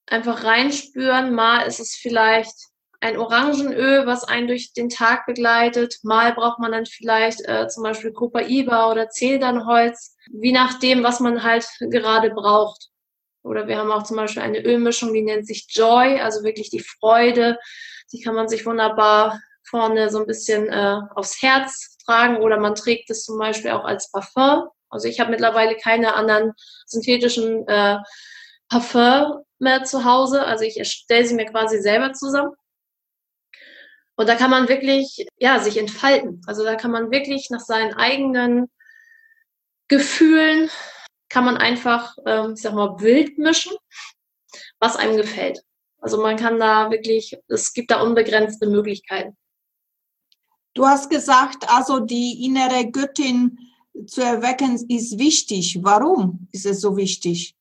einfach 0.07 0.43
reinspüren. 0.43 1.33
Mal 1.33 1.67
ist 1.67 1.79
es 1.79 1.95
vielleicht 1.95 2.55
ein 3.01 3.17
Orangenöl, 3.17 4.05
was 4.05 4.23
einen 4.23 4.47
durch 4.47 4.73
den 4.73 4.89
Tag 4.89 5.25
begleitet. 5.25 5.97
Mal 6.03 6.33
braucht 6.33 6.59
man 6.59 6.71
dann 6.71 6.85
vielleicht 6.85 7.45
äh, 7.47 7.67
zum 7.67 7.83
Beispiel 7.83 8.13
Copaiba 8.13 8.89
oder 8.89 9.09
Zedernholz, 9.09 10.15
wie 10.31 10.53
nachdem, 10.53 11.03
was 11.03 11.19
man 11.19 11.43
halt 11.43 11.67
gerade 11.79 12.29
braucht. 12.29 12.87
Oder 13.43 13.67
wir 13.67 13.77
haben 13.77 13.91
auch 13.91 14.03
zum 14.03 14.15
Beispiel 14.15 14.41
eine 14.41 14.63
Ölmischung, 14.63 15.13
die 15.13 15.21
nennt 15.21 15.45
sich 15.45 15.67
Joy, 15.69 16.21
also 16.21 16.45
wirklich 16.45 16.69
die 16.69 16.79
Freude. 16.79 17.59
Die 18.13 18.21
kann 18.21 18.35
man 18.35 18.47
sich 18.47 18.65
wunderbar 18.65 19.41
vorne 19.65 20.09
so 20.09 20.19
ein 20.19 20.27
bisschen 20.27 20.69
äh, 20.69 20.99
aufs 21.15 21.41
Herz 21.41 21.92
tragen 22.05 22.37
oder 22.37 22.57
man 22.57 22.75
trägt 22.75 23.09
es 23.09 23.23
zum 23.23 23.37
Beispiel 23.37 23.71
auch 23.71 23.85
als 23.85 24.11
Parfum. 24.11 24.67
Also 24.89 25.07
ich 25.07 25.19
habe 25.19 25.31
mittlerweile 25.31 25.75
keine 25.75 26.13
anderen 26.13 26.53
synthetischen 26.85 27.67
äh, 27.67 27.97
Parfum 28.69 29.43
mehr 29.59 29.83
zu 29.83 30.05
Hause. 30.05 30.45
Also 30.45 30.63
ich 30.65 30.77
erstelle 30.77 31.25
sie 31.25 31.35
mir 31.35 31.45
quasi 31.45 31.81
selber 31.81 32.13
zusammen. 32.13 32.51
Und 34.15 34.29
da 34.29 34.35
kann 34.35 34.51
man 34.51 34.69
wirklich, 34.69 35.25
ja, 35.37 35.59
sich 35.59 35.77
entfalten. 35.77 36.41
Also 36.45 36.63
da 36.63 36.75
kann 36.75 36.91
man 36.91 37.11
wirklich 37.11 37.49
nach 37.49 37.61
seinen 37.61 37.93
eigenen 37.95 38.69
Gefühlen, 39.87 40.69
kann 41.29 41.45
man 41.45 41.57
einfach, 41.57 42.15
ähm, 42.25 42.53
ich 42.55 42.61
sag 42.61 42.73
mal, 42.73 42.99
wild 42.99 43.37
mischen, 43.39 43.75
was 44.79 44.95
einem 44.95 45.17
gefällt. 45.17 45.61
Also 45.97 46.21
man 46.21 46.37
kann 46.37 46.59
da 46.59 46.91
wirklich, 46.91 47.37
es 47.47 47.73
gibt 47.73 47.89
da 47.89 48.01
unbegrenzte 48.01 48.67
Möglichkeiten. 48.67 49.35
Du 50.73 50.85
hast 50.85 51.09
gesagt, 51.09 51.69
also 51.69 51.99
die 51.99 52.45
innere 52.45 52.89
Göttin 52.89 53.57
zu 54.07 54.21
erwecken 54.21 54.75
ist 54.89 55.19
wichtig. 55.19 55.79
Warum 55.81 56.47
ist 56.51 56.65
es 56.65 56.81
so 56.81 56.97
wichtig? 56.97 57.55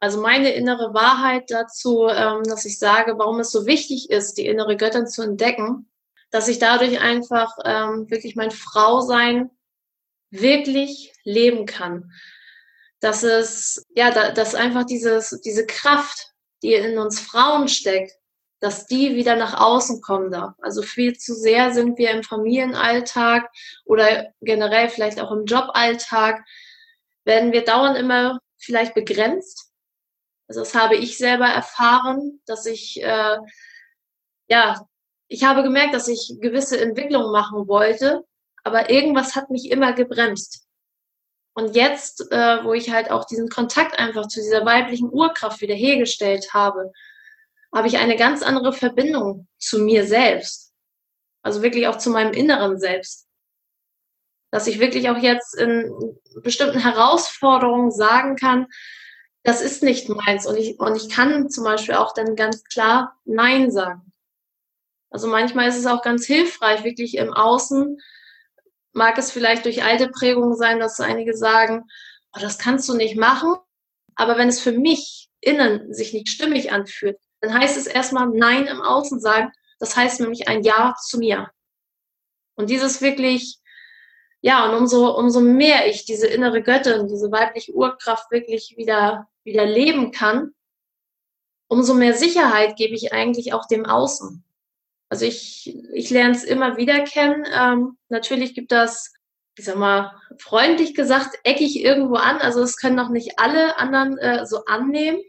Also 0.00 0.20
meine 0.20 0.50
innere 0.50 0.94
Wahrheit 0.94 1.50
dazu, 1.50 2.08
ähm, 2.08 2.42
dass 2.44 2.64
ich 2.64 2.78
sage, 2.78 3.18
warum 3.18 3.40
es 3.40 3.50
so 3.50 3.66
wichtig 3.66 4.10
ist, 4.10 4.38
die 4.38 4.46
innere 4.46 4.76
Göttin 4.76 5.06
zu 5.06 5.22
entdecken, 5.22 5.88
dass 6.30 6.48
ich 6.48 6.58
dadurch 6.58 7.00
einfach 7.00 7.56
ähm, 7.64 8.10
wirklich 8.10 8.36
mein 8.36 8.50
Frausein 8.50 9.50
wirklich 10.30 11.12
leben 11.24 11.66
kann. 11.66 12.12
Dass 13.00 13.22
es, 13.22 13.86
ja, 13.94 14.10
dass 14.32 14.54
einfach 14.54 14.84
dieses, 14.84 15.40
diese 15.44 15.66
Kraft, 15.66 16.32
die 16.62 16.74
in 16.74 16.98
uns 16.98 17.20
Frauen 17.20 17.68
steckt, 17.68 18.12
dass 18.66 18.88
die 18.88 19.14
wieder 19.14 19.36
nach 19.36 19.54
außen 19.60 20.00
kommen 20.00 20.32
darf. 20.32 20.54
Also 20.60 20.82
viel 20.82 21.16
zu 21.16 21.34
sehr 21.36 21.72
sind 21.72 21.98
wir 21.98 22.10
im 22.10 22.24
Familienalltag 22.24 23.48
oder 23.84 24.32
generell 24.40 24.88
vielleicht 24.88 25.20
auch 25.20 25.30
im 25.30 25.44
Joballtag, 25.44 26.44
werden 27.24 27.52
wir 27.52 27.64
dauernd 27.64 27.96
immer 27.96 28.40
vielleicht 28.58 28.94
begrenzt. 28.94 29.70
Also 30.48 30.62
das 30.62 30.74
habe 30.74 30.96
ich 30.96 31.16
selber 31.16 31.46
erfahren, 31.46 32.40
dass 32.44 32.66
ich, 32.66 33.00
äh, 33.00 33.36
ja, 34.48 34.84
ich 35.28 35.44
habe 35.44 35.62
gemerkt, 35.62 35.94
dass 35.94 36.08
ich 36.08 36.36
gewisse 36.40 36.80
Entwicklungen 36.80 37.30
machen 37.30 37.68
wollte, 37.68 38.24
aber 38.64 38.90
irgendwas 38.90 39.36
hat 39.36 39.48
mich 39.48 39.70
immer 39.70 39.92
gebremst. 39.92 40.66
Und 41.54 41.76
jetzt, 41.76 42.32
äh, 42.32 42.64
wo 42.64 42.72
ich 42.72 42.90
halt 42.90 43.12
auch 43.12 43.26
diesen 43.26 43.48
Kontakt 43.48 43.96
einfach 43.96 44.26
zu 44.26 44.40
dieser 44.40 44.66
weiblichen 44.66 45.08
Urkraft 45.08 45.60
wiederhergestellt 45.60 46.52
habe, 46.52 46.92
habe 47.74 47.88
ich 47.88 47.98
eine 47.98 48.16
ganz 48.16 48.42
andere 48.42 48.72
Verbindung 48.72 49.48
zu 49.58 49.80
mir 49.80 50.06
selbst. 50.06 50.72
Also 51.42 51.62
wirklich 51.62 51.86
auch 51.86 51.98
zu 51.98 52.10
meinem 52.10 52.32
inneren 52.32 52.78
Selbst. 52.78 53.28
Dass 54.50 54.66
ich 54.66 54.80
wirklich 54.80 55.10
auch 55.10 55.18
jetzt 55.18 55.54
in 55.54 55.92
bestimmten 56.42 56.78
Herausforderungen 56.78 57.90
sagen 57.90 58.36
kann, 58.36 58.66
das 59.42 59.62
ist 59.62 59.82
nicht 59.82 60.08
meins. 60.08 60.46
Und 60.46 60.56
ich, 60.56 60.78
und 60.80 60.96
ich 60.96 61.08
kann 61.08 61.50
zum 61.50 61.64
Beispiel 61.64 61.94
auch 61.94 62.14
dann 62.14 62.34
ganz 62.34 62.64
klar 62.64 63.16
Nein 63.24 63.70
sagen. 63.70 64.12
Also 65.10 65.28
manchmal 65.28 65.68
ist 65.68 65.78
es 65.78 65.86
auch 65.86 66.02
ganz 66.02 66.26
hilfreich, 66.26 66.84
wirklich 66.84 67.16
im 67.16 67.32
Außen 67.32 67.98
mag 68.92 69.18
es 69.18 69.30
vielleicht 69.30 69.66
durch 69.66 69.84
alte 69.84 70.08
Prägungen 70.08 70.56
sein, 70.56 70.80
dass 70.80 71.00
einige 71.00 71.36
sagen, 71.36 71.84
oh, 72.34 72.40
das 72.40 72.58
kannst 72.58 72.88
du 72.88 72.94
nicht 72.94 73.16
machen. 73.16 73.54
Aber 74.14 74.38
wenn 74.38 74.48
es 74.48 74.58
für 74.58 74.72
mich 74.72 75.30
innen 75.40 75.92
sich 75.92 76.12
nicht 76.12 76.28
stimmig 76.28 76.72
anfühlt, 76.72 77.18
dann 77.40 77.54
heißt 77.54 77.76
es 77.76 77.86
erstmal 77.86 78.28
Nein 78.28 78.66
im 78.66 78.80
Außen 78.80 79.20
sagen. 79.20 79.52
Das 79.78 79.96
heißt 79.96 80.20
nämlich 80.20 80.48
ein 80.48 80.62
Ja 80.62 80.94
zu 81.00 81.18
mir. 81.18 81.50
Und 82.54 82.70
dieses 82.70 83.02
wirklich, 83.02 83.58
ja, 84.40 84.68
und 84.68 84.74
umso, 84.76 85.10
umso 85.16 85.40
mehr 85.40 85.88
ich 85.88 86.06
diese 86.06 86.26
innere 86.26 86.62
Göttin, 86.62 87.08
diese 87.08 87.30
weibliche 87.30 87.72
Urkraft 87.72 88.30
wirklich 88.30 88.74
wieder, 88.76 89.28
wieder 89.44 89.66
leben 89.66 90.10
kann, 90.10 90.54
umso 91.68 91.94
mehr 91.94 92.14
Sicherheit 92.14 92.76
gebe 92.76 92.94
ich 92.94 93.12
eigentlich 93.12 93.52
auch 93.52 93.66
dem 93.66 93.84
Außen. 93.84 94.42
Also 95.08 95.24
ich, 95.24 95.76
ich 95.92 96.10
lerne 96.10 96.34
es 96.34 96.44
immer 96.44 96.76
wieder 96.76 97.00
kennen. 97.04 97.44
Ähm, 97.52 97.98
natürlich 98.08 98.54
gibt 98.54 98.72
das, 98.72 99.12
ich 99.56 99.64
sag 99.64 99.76
mal, 99.76 100.12
freundlich 100.38 100.94
gesagt, 100.94 101.38
eckig 101.44 101.80
irgendwo 101.82 102.16
an. 102.16 102.38
Also 102.38 102.62
es 102.62 102.76
können 102.76 102.96
noch 102.96 103.10
nicht 103.10 103.38
alle 103.38 103.78
anderen 103.78 104.18
äh, 104.18 104.46
so 104.46 104.64
annehmen. 104.64 105.20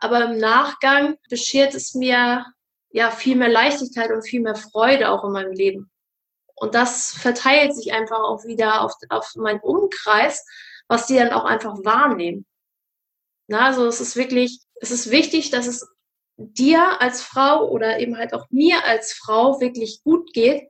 Aber 0.00 0.24
im 0.24 0.38
Nachgang 0.38 1.16
beschert 1.28 1.74
es 1.74 1.94
mir 1.94 2.44
ja 2.90 3.10
viel 3.10 3.36
mehr 3.36 3.48
Leichtigkeit 3.48 4.10
und 4.10 4.26
viel 4.26 4.40
mehr 4.40 4.54
Freude 4.54 5.10
auch 5.10 5.24
in 5.24 5.32
meinem 5.32 5.52
Leben. 5.52 5.90
Und 6.54 6.74
das 6.74 7.12
verteilt 7.12 7.74
sich 7.74 7.92
einfach 7.92 8.20
auch 8.20 8.44
wieder 8.44 8.82
auf, 8.82 8.94
auf 9.08 9.34
meinen 9.34 9.60
Umkreis, 9.60 10.46
was 10.88 11.06
die 11.06 11.16
dann 11.16 11.30
auch 11.30 11.44
einfach 11.44 11.76
wahrnehmen. 11.84 12.46
Na, 13.48 13.66
also 13.66 13.86
es 13.86 14.00
ist 14.00 14.16
wirklich, 14.16 14.60
es 14.80 14.90
ist 14.90 15.10
wichtig, 15.10 15.50
dass 15.50 15.66
es 15.66 15.88
dir 16.36 17.00
als 17.00 17.22
Frau 17.22 17.68
oder 17.68 17.98
eben 17.98 18.16
halt 18.16 18.34
auch 18.34 18.46
mir 18.50 18.84
als 18.84 19.12
Frau 19.12 19.60
wirklich 19.60 20.02
gut 20.04 20.32
geht, 20.32 20.68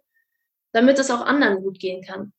damit 0.73 0.99
es 0.99 1.11
auch 1.11 1.21
anderen 1.21 1.63
gut 1.63 1.79
gehen 1.79 2.03
kann. 2.03 2.33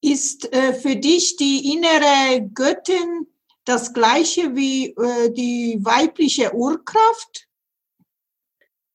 Ist 0.00 0.52
äh, 0.52 0.72
für 0.72 0.96
dich 0.96 1.36
die 1.36 1.72
innere 1.74 2.48
Göttin 2.54 3.26
das 3.68 3.92
gleiche 3.92 4.56
wie 4.56 4.94
äh, 4.94 5.30
die 5.30 5.78
weibliche 5.82 6.54
Urkraft? 6.54 7.46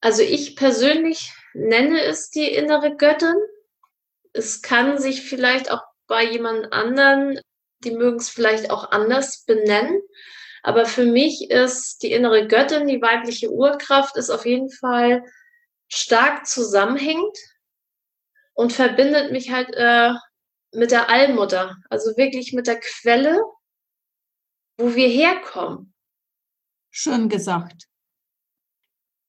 Also 0.02 0.24
ich 0.24 0.56
persönlich 0.56 1.32
nenne 1.54 2.02
es 2.02 2.30
die 2.30 2.48
innere 2.48 2.96
Göttin. 2.96 3.36
Es 4.34 4.62
kann 4.62 4.98
sich 4.98 5.22
vielleicht 5.22 5.72
auch 5.72 5.84
bei 6.08 6.24
jemand 6.24 6.74
anderen, 6.74 7.40
die 7.84 7.92
mögen 7.92 8.18
es 8.18 8.30
vielleicht 8.30 8.72
auch 8.72 8.92
anders 8.92 9.46
benennen. 9.46 10.02
Aber 10.64 10.86
für 10.86 11.06
mich 11.06 11.52
ist 11.52 12.02
die 12.02 12.12
innere 12.12 12.48
Göttin, 12.48 12.88
die 12.88 13.02
weibliche 13.02 13.52
Urkraft, 13.52 14.18
ist 14.18 14.30
auf 14.30 14.46
jeden 14.46 14.72
Fall 14.72 15.24
stark 15.88 16.48
zusammenhängend 16.48 17.38
und 18.54 18.74
verbindet 18.74 19.32
mich 19.32 19.52
halt 19.52 19.70
äh, 19.74 20.14
mit 20.72 20.92
der 20.92 21.10
Allmutter, 21.10 21.78
also 21.90 22.18
wirklich 22.18 22.54
mit 22.54 22.66
der 22.66 22.80
Quelle, 22.80 23.40
wo 24.78 24.94
wir 24.96 25.08
herkommen. 25.08 25.94
Schön 26.92 27.30
gesagt. 27.30 27.88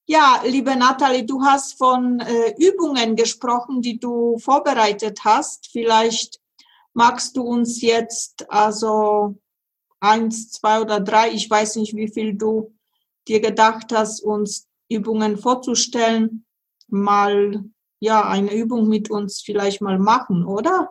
Ja, 0.07 0.43
liebe 0.45 0.77
Nathalie, 0.77 1.25
du 1.25 1.43
hast 1.43 1.79
von 1.79 2.21
äh, 2.21 2.55
Übungen 2.59 3.17
gesprochen, 3.17 3.81
die 3.81 3.99
du 3.99 4.39
vorbereitet 4.39 5.21
hast. 5.25 5.69
Vielleicht 5.73 6.41
magst 6.93 7.37
du 7.37 7.43
uns 7.43 7.81
jetzt 7.81 8.51
also 8.51 9.41
eins, 10.01 10.51
zwei 10.51 10.81
oder 10.81 11.01
drei, 11.01 11.31
ich 11.31 11.49
weiß 11.49 11.77
nicht, 11.77 11.97
wie 11.97 12.09
viel 12.09 12.35
du 12.35 12.77
dir 13.27 13.41
gedacht 13.41 13.93
hast, 13.93 14.21
uns 14.21 14.69
Übungen 14.91 15.39
vorzustellen, 15.39 16.45
mal 16.89 17.65
ja 18.01 18.29
eine 18.29 18.53
Übung 18.53 18.89
mit 18.89 19.11
uns 19.11 19.41
vielleicht 19.41 19.81
mal 19.81 19.99
machen, 19.99 20.45
oder? 20.45 20.91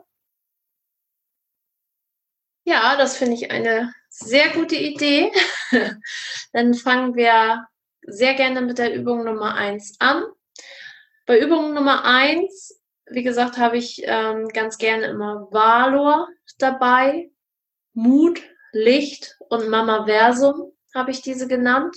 Ja, 2.66 2.98
das 2.98 3.16
finde 3.18 3.36
ich 3.36 3.52
eine 3.52 3.94
sehr 4.14 4.50
gute 4.50 4.76
Idee. 4.76 5.32
Dann 6.54 6.74
fangen 6.76 7.16
wir 7.16 7.68
sehr 8.02 8.36
gerne 8.36 8.62
mit 8.62 8.78
der 8.78 8.94
Übung 8.94 9.24
Nummer 9.24 9.56
eins 9.56 9.96
an. 10.00 10.24
Bei 11.26 11.40
Übung 11.40 11.74
Nummer 11.74 12.06
eins, 12.06 12.80
wie 13.08 13.24
gesagt, 13.24 13.58
habe 13.58 13.78
ich 13.78 14.02
ähm, 14.06 14.50
ganz 14.50 14.78
gerne 14.78 15.08
immer 15.08 15.48
Valor 15.52 16.28
dabei, 16.60 17.32
Mut, 17.94 18.42
Licht 18.72 19.38
und 19.50 19.70
Mama 19.70 20.06
Versum 20.06 20.74
habe 20.94 21.12
ich 21.12 21.22
diese 21.22 21.48
genannt. 21.48 21.96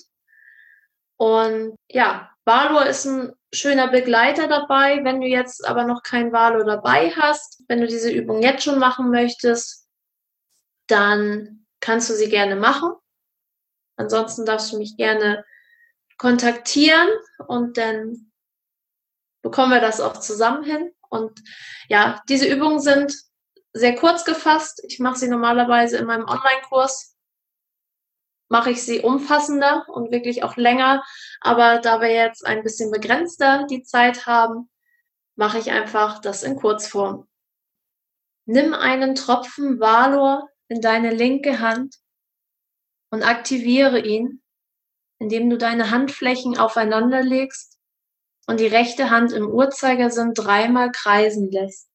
Und 1.16 1.76
ja, 1.88 2.30
Valor 2.44 2.86
ist 2.86 3.04
ein 3.04 3.32
schöner 3.52 3.88
Begleiter 3.88 4.48
dabei. 4.48 5.04
Wenn 5.04 5.20
du 5.20 5.26
jetzt 5.26 5.66
aber 5.66 5.84
noch 5.84 6.02
kein 6.02 6.32
Valor 6.32 6.64
dabei 6.64 7.10
hast, 7.10 7.62
wenn 7.68 7.80
du 7.80 7.86
diese 7.86 8.10
Übung 8.10 8.42
jetzt 8.42 8.64
schon 8.64 8.78
machen 8.78 9.10
möchtest, 9.10 9.86
dann 10.86 11.65
kannst 11.80 12.10
du 12.10 12.14
sie 12.14 12.28
gerne 12.28 12.56
machen. 12.56 12.92
Ansonsten 13.96 14.44
darfst 14.44 14.72
du 14.72 14.78
mich 14.78 14.96
gerne 14.96 15.44
kontaktieren 16.18 17.08
und 17.46 17.76
dann 17.76 18.32
bekommen 19.42 19.72
wir 19.72 19.80
das 19.80 20.00
auch 20.00 20.18
zusammen 20.18 20.64
hin. 20.64 20.92
Und 21.08 21.40
ja, 21.88 22.22
diese 22.28 22.46
Übungen 22.46 22.80
sind 22.80 23.14
sehr 23.72 23.94
kurz 23.94 24.24
gefasst. 24.24 24.82
Ich 24.88 24.98
mache 24.98 25.18
sie 25.18 25.28
normalerweise 25.28 25.98
in 25.98 26.06
meinem 26.06 26.26
Online-Kurs. 26.26 27.16
Mache 28.48 28.70
ich 28.70 28.82
sie 28.82 29.00
umfassender 29.00 29.86
und 29.88 30.10
wirklich 30.10 30.42
auch 30.42 30.56
länger. 30.56 31.04
Aber 31.40 31.78
da 31.78 32.00
wir 32.00 32.10
jetzt 32.10 32.46
ein 32.46 32.62
bisschen 32.62 32.90
begrenzter 32.90 33.66
die 33.68 33.82
Zeit 33.82 34.26
haben, 34.26 34.70
mache 35.36 35.58
ich 35.58 35.70
einfach 35.70 36.20
das 36.20 36.42
in 36.42 36.56
Kurzform. 36.56 37.28
Nimm 38.46 38.74
einen 38.74 39.14
Tropfen 39.14 39.80
Valor 39.80 40.48
in 40.68 40.80
deine 40.80 41.12
linke 41.12 41.60
Hand 41.60 41.96
und 43.10 43.22
aktiviere 43.22 44.00
ihn, 44.00 44.42
indem 45.18 45.48
du 45.48 45.58
deine 45.58 45.90
Handflächen 45.90 46.58
aufeinander 46.58 47.22
legst 47.22 47.78
und 48.46 48.60
die 48.60 48.66
rechte 48.66 49.10
Hand 49.10 49.32
im 49.32 49.48
Uhrzeigersinn 49.48 50.34
dreimal 50.34 50.90
kreisen 50.90 51.50
lässt. 51.50 51.88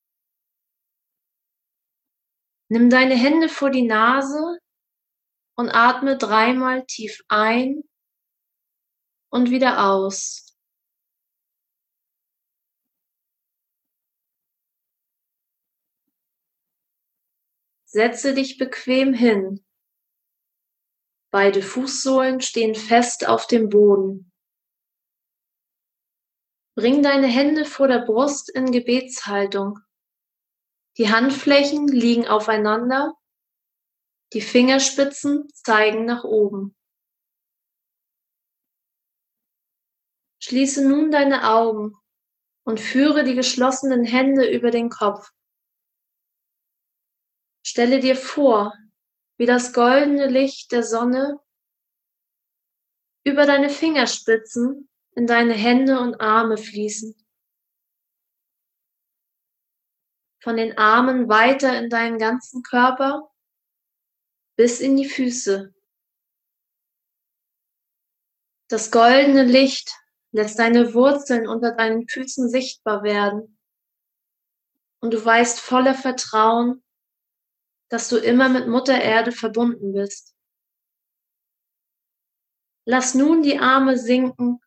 Nimm 2.69 2.89
deine 2.89 3.15
Hände 3.15 3.49
vor 3.49 3.69
die 3.69 3.85
Nase 3.85 4.59
und 5.57 5.69
atme 5.69 6.17
dreimal 6.17 6.85
tief 6.85 7.21
ein 7.27 7.83
und 9.29 9.49
wieder 9.49 9.89
aus. 9.89 10.50
Setze 17.93 18.33
dich 18.33 18.57
bequem 18.57 19.13
hin. 19.13 19.65
Beide 21.29 21.61
Fußsohlen 21.61 22.39
stehen 22.39 22.73
fest 22.73 23.27
auf 23.27 23.47
dem 23.47 23.67
Boden. 23.67 24.31
Bring 26.73 27.03
deine 27.03 27.27
Hände 27.27 27.65
vor 27.65 27.89
der 27.89 28.05
Brust 28.05 28.49
in 28.49 28.71
Gebetshaltung. 28.71 29.79
Die 30.97 31.09
Handflächen 31.11 31.85
liegen 31.89 32.29
aufeinander, 32.29 33.13
die 34.31 34.41
Fingerspitzen 34.41 35.49
zeigen 35.53 36.05
nach 36.05 36.23
oben. 36.23 36.77
Schließe 40.41 40.87
nun 40.87 41.11
deine 41.11 41.49
Augen 41.51 41.97
und 42.63 42.79
führe 42.79 43.25
die 43.25 43.35
geschlossenen 43.35 44.05
Hände 44.05 44.49
über 44.49 44.71
den 44.71 44.89
Kopf. 44.89 45.29
Stelle 47.71 48.01
dir 48.01 48.17
vor, 48.17 48.77
wie 49.37 49.45
das 49.45 49.71
goldene 49.71 50.27
Licht 50.27 50.73
der 50.73 50.83
Sonne 50.83 51.39
über 53.23 53.45
deine 53.45 53.69
Fingerspitzen 53.69 54.89
in 55.15 55.25
deine 55.25 55.53
Hände 55.53 56.01
und 56.01 56.19
Arme 56.19 56.57
fließen. 56.57 57.15
von 60.43 60.57
den 60.57 60.75
Armen 60.75 61.29
weiter 61.29 61.77
in 61.77 61.91
deinen 61.91 62.17
ganzen 62.17 62.63
Körper 62.63 63.31
bis 64.57 64.79
in 64.79 64.97
die 64.97 65.07
Füße. 65.07 65.71
Das 68.69 68.89
goldene 68.89 69.43
Licht 69.43 69.91
lässt 70.31 70.57
deine 70.57 70.95
Wurzeln 70.95 71.47
unter 71.47 71.75
deinen 71.75 72.07
Füßen 72.07 72.49
sichtbar 72.49 73.03
werden. 73.03 73.59
Und 74.99 75.13
du 75.13 75.23
weißt 75.23 75.59
voller 75.59 75.93
Vertrauen, 75.93 76.83
dass 77.91 78.07
du 78.07 78.17
immer 78.17 78.47
mit 78.47 78.69
Mutter 78.69 78.99
Erde 79.01 79.33
verbunden 79.33 79.91
bist. 79.91 80.33
Lass 82.87 83.15
nun 83.15 83.43
die 83.43 83.59
Arme 83.59 83.97
sinken 83.97 84.61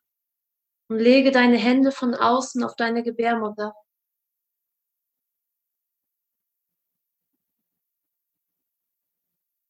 und 0.91 0.99
lege 0.99 1.33
deine 1.33 1.57
Hände 1.57 1.91
von 1.91 2.15
außen 2.15 2.63
auf 2.63 2.77
deine 2.77 3.03
Gebärmutter. 3.03 3.75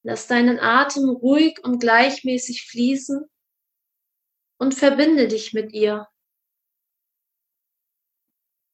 Lass 0.03 0.27
deinen 0.27 0.59
Atem 0.59 1.09
ruhig 1.09 1.57
und 1.63 1.79
gleichmäßig 1.79 2.67
fließen 2.69 3.25
und 4.59 4.75
verbinde 4.75 5.29
dich 5.29 5.53
mit 5.53 5.71
ihr. 5.71 6.09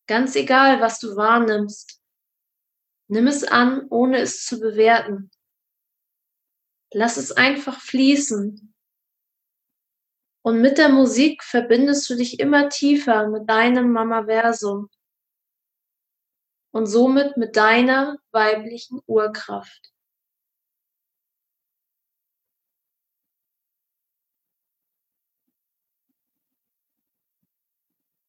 Ganz 0.07 0.35
egal, 0.35 0.81
was 0.81 0.99
du 0.99 1.15
wahrnimmst, 1.15 2.00
nimm 3.11 3.27
es 3.27 3.43
an, 3.43 3.87
ohne 3.89 4.19
es 4.19 4.45
zu 4.45 4.59
bewerten. 4.59 5.31
Lass 6.93 7.17
es 7.17 7.33
einfach 7.33 7.79
fließen. 7.81 8.73
Und 10.43 10.61
mit 10.61 10.77
der 10.77 10.89
Musik 10.89 11.43
verbindest 11.43 12.09
du 12.09 12.15
dich 12.15 12.39
immer 12.39 12.69
tiefer 12.69 13.27
mit 13.27 13.49
deinem 13.49 13.91
Mamaversum 13.91 14.89
und 16.73 16.85
somit 16.85 17.35
mit 17.35 17.57
deiner 17.57 18.17
weiblichen 18.31 19.01
Urkraft. 19.05 19.91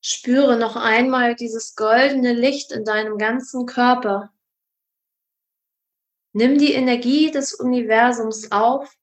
Spüre 0.05 0.59
noch 0.59 0.75
einmal 0.75 1.37
dieses 1.37 1.77
goldene 1.77 2.33
Licht 2.33 2.73
in 2.73 2.85
deinem 2.85 3.17
ganzen 3.17 3.67
Körper. 3.67 4.32
Nimm 6.35 6.59
die 6.59 6.73
Energie 6.73 7.31
des 7.31 7.53
Universums 7.53 8.51
auf 8.53 8.97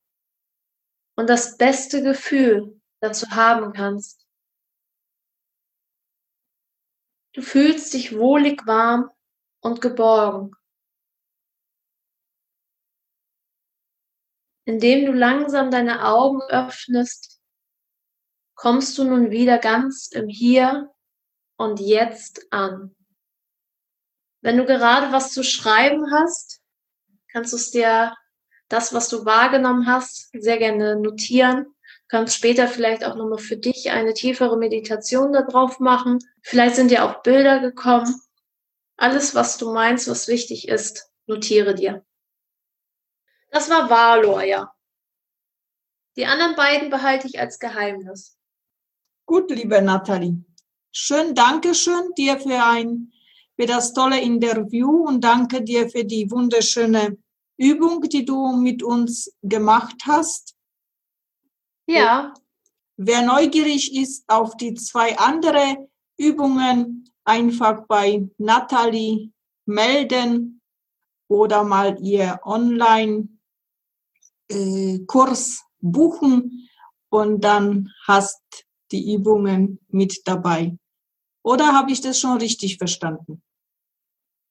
und 1.16 1.30
das 1.30 1.58
beste 1.58 2.02
Gefühl, 2.02 2.82
das 3.02 3.22
du 3.22 3.28
haben 3.30 3.74
kannst. 3.74 4.26
Du 7.34 7.42
fühlst 7.42 7.94
dich 7.94 8.18
wohlig 8.18 8.66
warm 8.66 9.12
und 9.62 9.82
geborgen. 9.82 10.52
Indem 14.66 15.06
du 15.06 15.14
langsam 15.14 15.72
deine 15.72 16.06
Augen 16.06 16.42
öffnest, 16.50 17.42
kommst 18.56 18.98
du 18.98 19.04
nun 19.04 19.32
wieder 19.32 19.58
ganz 19.58 20.08
im 20.12 20.28
Hier 20.28 20.94
und 21.58 21.80
Jetzt 21.80 22.52
an. 22.52 22.96
Wenn 24.42 24.58
du 24.58 24.66
gerade 24.66 25.12
was 25.12 25.34
zu 25.34 25.44
schreiben 25.44 26.12
hast, 26.12 26.59
kannst 27.40 27.54
du 27.54 27.58
es 27.58 27.72
dir, 27.72 28.14
das, 28.68 28.94
was 28.94 29.08
du 29.08 29.24
wahrgenommen 29.24 29.88
hast, 29.88 30.30
sehr 30.38 30.58
gerne 30.58 31.00
notieren. 31.00 31.64
Du 31.64 32.08
kannst 32.10 32.36
später 32.36 32.68
vielleicht 32.68 33.06
auch 33.06 33.16
nochmal 33.16 33.40
für 33.40 33.56
dich 33.56 33.92
eine 33.92 34.14
tiefere 34.14 34.58
Meditation 34.58 35.32
darauf 35.32 35.80
machen. 35.80 36.20
Vielleicht 36.42 36.76
sind 36.76 36.92
dir 36.92 37.06
auch 37.06 37.24
Bilder 37.24 37.62
gekommen. 37.62 38.14
Alles, 38.98 39.36
was 39.36 39.58
du 39.58 39.74
meinst, 39.74 40.10
was 40.10 40.28
wichtig 40.28 40.68
ist, 40.68 41.10
notiere 41.28 41.74
dir. 41.74 42.06
Das 43.52 43.70
war 43.70 43.90
Valor, 43.90 44.44
ja. 44.44 44.74
Die 46.18 46.26
anderen 46.26 46.58
beiden 46.58 46.90
behalte 46.90 47.26
ich 47.28 47.40
als 47.40 47.58
Geheimnis. 47.58 48.38
Gut, 49.26 49.50
liebe 49.50 49.82
Nathalie. 49.82 50.44
Schön, 50.92 51.34
danke 51.36 51.74
schön 51.74 52.14
dir 52.18 52.38
für 52.38 52.62
ein, 52.62 53.14
für 53.56 53.66
das 53.66 53.94
tolle 53.94 54.20
Interview 54.20 55.08
und 55.08 55.24
danke 55.24 55.64
dir 55.64 55.90
für 55.90 56.04
die 56.04 56.30
wunderschöne 56.30 57.18
Übung, 57.60 58.02
die 58.02 58.24
du 58.26 58.56
mit 58.56 58.82
uns 58.82 59.32
gemacht 59.44 60.04
hast. 60.08 60.56
Ja. 61.88 62.34
Wer 62.98 63.22
neugierig 63.22 63.96
ist 63.96 64.24
auf 64.28 64.56
die 64.58 64.74
zwei 64.76 65.18
andere 65.18 65.90
Übungen, 66.18 67.06
einfach 67.26 67.86
bei 67.88 68.28
Nathalie 68.38 69.32
melden 69.66 70.62
oder 71.28 71.64
mal 71.64 71.98
ihr 72.02 72.40
Online-Kurs 72.44 73.30
äh, 74.50 75.64
buchen 75.82 76.70
und 77.10 77.42
dann 77.42 77.92
hast 78.08 78.42
die 78.92 79.14
Übungen 79.14 79.80
mit 79.90 80.22
dabei. 80.26 80.78
Oder 81.44 81.74
habe 81.74 81.92
ich 81.92 82.02
das 82.02 82.20
schon 82.20 82.38
richtig 82.38 82.78
verstanden? 82.78 83.42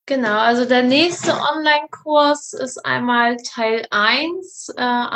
Genau, 0.09 0.39
also 0.39 0.65
der 0.65 0.85
nächste 0.85 1.35
Online-Kurs 1.35 2.55
ist 2.55 2.79
einmal 2.83 3.37
Teil 3.37 3.87
1. 3.91 4.73
Äh, 4.75 5.07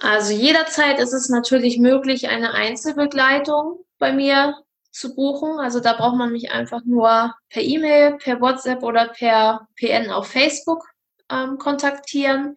also 0.00 0.32
jederzeit 0.32 0.98
ist 0.98 1.12
es 1.12 1.28
natürlich 1.28 1.78
möglich, 1.78 2.28
eine 2.28 2.54
Einzelbegleitung 2.54 3.84
bei 4.00 4.12
mir 4.12 4.58
zu 4.90 5.14
buchen. 5.14 5.60
Also 5.60 5.78
da 5.78 5.92
braucht 5.92 6.16
man 6.16 6.32
mich 6.32 6.50
einfach 6.50 6.80
nur 6.84 7.36
per 7.50 7.62
E-Mail, 7.62 8.16
per 8.16 8.40
WhatsApp 8.40 8.82
oder 8.82 9.06
per 9.06 9.68
PN 9.76 10.10
auf 10.10 10.26
Facebook 10.26 10.84
ähm, 11.30 11.56
kontaktieren. 11.56 12.56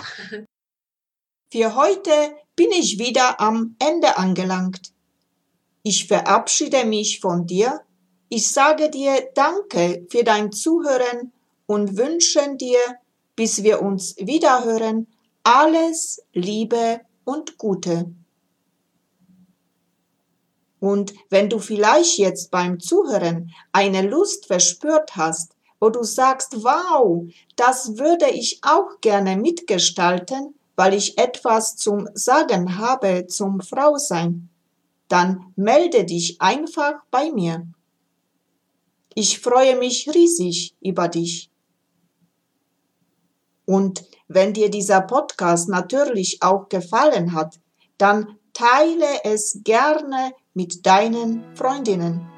Für 1.51 1.75
heute 1.75 2.37
bin 2.55 2.71
ich 2.73 2.99
wieder 2.99 3.41
am 3.41 3.75
Ende 3.79 4.19
angelangt. 4.19 4.93
Ich 5.83 6.09
verabschiede 6.09 6.85
mich 6.85 7.21
von 7.21 7.47
dir. 7.47 7.81
Ich 8.29 8.51
sage 8.51 8.91
dir 8.91 9.31
Danke 9.35 10.07
für 10.11 10.25
dein 10.25 10.53
Zuhören 10.53 11.33
und 11.65 11.97
wünsche 11.97 12.55
dir, 12.57 12.81
bis 13.35 13.63
wir 13.63 13.81
uns 13.81 14.15
wiederhören, 14.19 15.07
alles 15.43 16.21
Liebe 16.35 17.01
und 17.25 17.57
Gute. 17.57 18.13
Und 20.81 21.15
wenn 21.31 21.49
du 21.49 21.61
vielleicht 21.61 22.19
jetzt 22.19 22.51
beim 22.51 22.79
Zuhören 22.79 23.55
eine 23.73 24.03
Lust 24.03 24.45
verspürt 24.45 25.17
hast, 25.17 25.53
wo 25.81 25.91
du 25.91 26.03
sagst, 26.03 26.63
wow, 26.65 27.25
das 27.57 27.99
würde 27.99 28.29
ich 28.29 28.61
auch 28.63 29.01
gerne 29.01 29.37
mitgestalten, 29.37 30.55
weil 30.77 30.95
ich 30.95 31.19
etwas 31.19 31.77
zum 31.77 32.09
Sagen 32.15 32.79
habe 32.79 33.27
zum 33.27 33.61
Frausein, 33.61 34.49
dann 35.09 35.53
melde 35.57 36.05
dich 36.05 36.41
einfach 36.41 36.95
bei 37.11 37.31
mir. 37.33 37.67
Ich 39.15 39.41
freue 39.41 39.77
mich 39.77 40.09
riesig 40.15 40.75
über 40.81 41.09
dich. 41.09 41.51
Und 43.65 44.05
wenn 44.29 44.53
dir 44.53 44.71
dieser 44.71 45.01
Podcast 45.01 45.69
natürlich 45.69 46.43
auch 46.43 46.69
gefallen 46.69 47.33
hat, 47.33 47.59
dann 47.97 48.39
teile 48.53 49.25
es 49.25 49.61
gerne 49.65 50.33
mit 50.55 50.87
deinen 50.87 51.45
Freundinnen. 51.57 52.38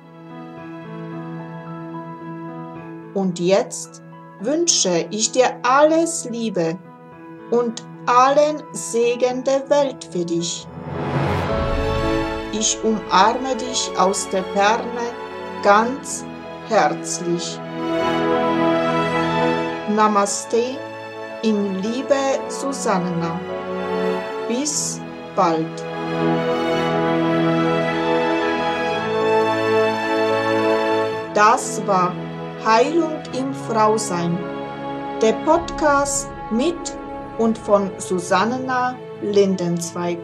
Und 3.15 3.39
jetzt 3.39 4.03
wünsche 4.41 5.07
ich 5.11 5.33
dir 5.33 5.51
alles 5.63 6.29
Liebe 6.31 6.79
und 7.51 7.83
allen 8.07 8.63
Segen 8.73 9.45
der 9.45 9.69
Welt 9.69 10.09
für 10.11 10.25
dich. 10.25 10.67
Ich 12.53 12.79
umarme 12.83 13.57
dich 13.57 13.91
aus 13.99 14.29
der 14.31 14.45
Ferne 14.45 15.13
ganz 15.63 16.25
herzlich. 16.69 17.59
Namaste 19.95 20.79
in 21.43 21.81
Liebe 21.83 22.39
Susanna. 22.49 23.41
Bis 24.49 25.01
bald. 25.37 25.67
Das 31.35 31.87
war 31.87 32.13
Heilung 32.65 33.23
im 33.33 33.55
Frausein, 33.55 34.39
der 35.23 35.33
Podcast 35.47 36.29
mit 36.51 36.77
und 37.39 37.57
von 37.57 37.91
Susanna 37.97 38.99
Lindenzweig. 39.23 40.19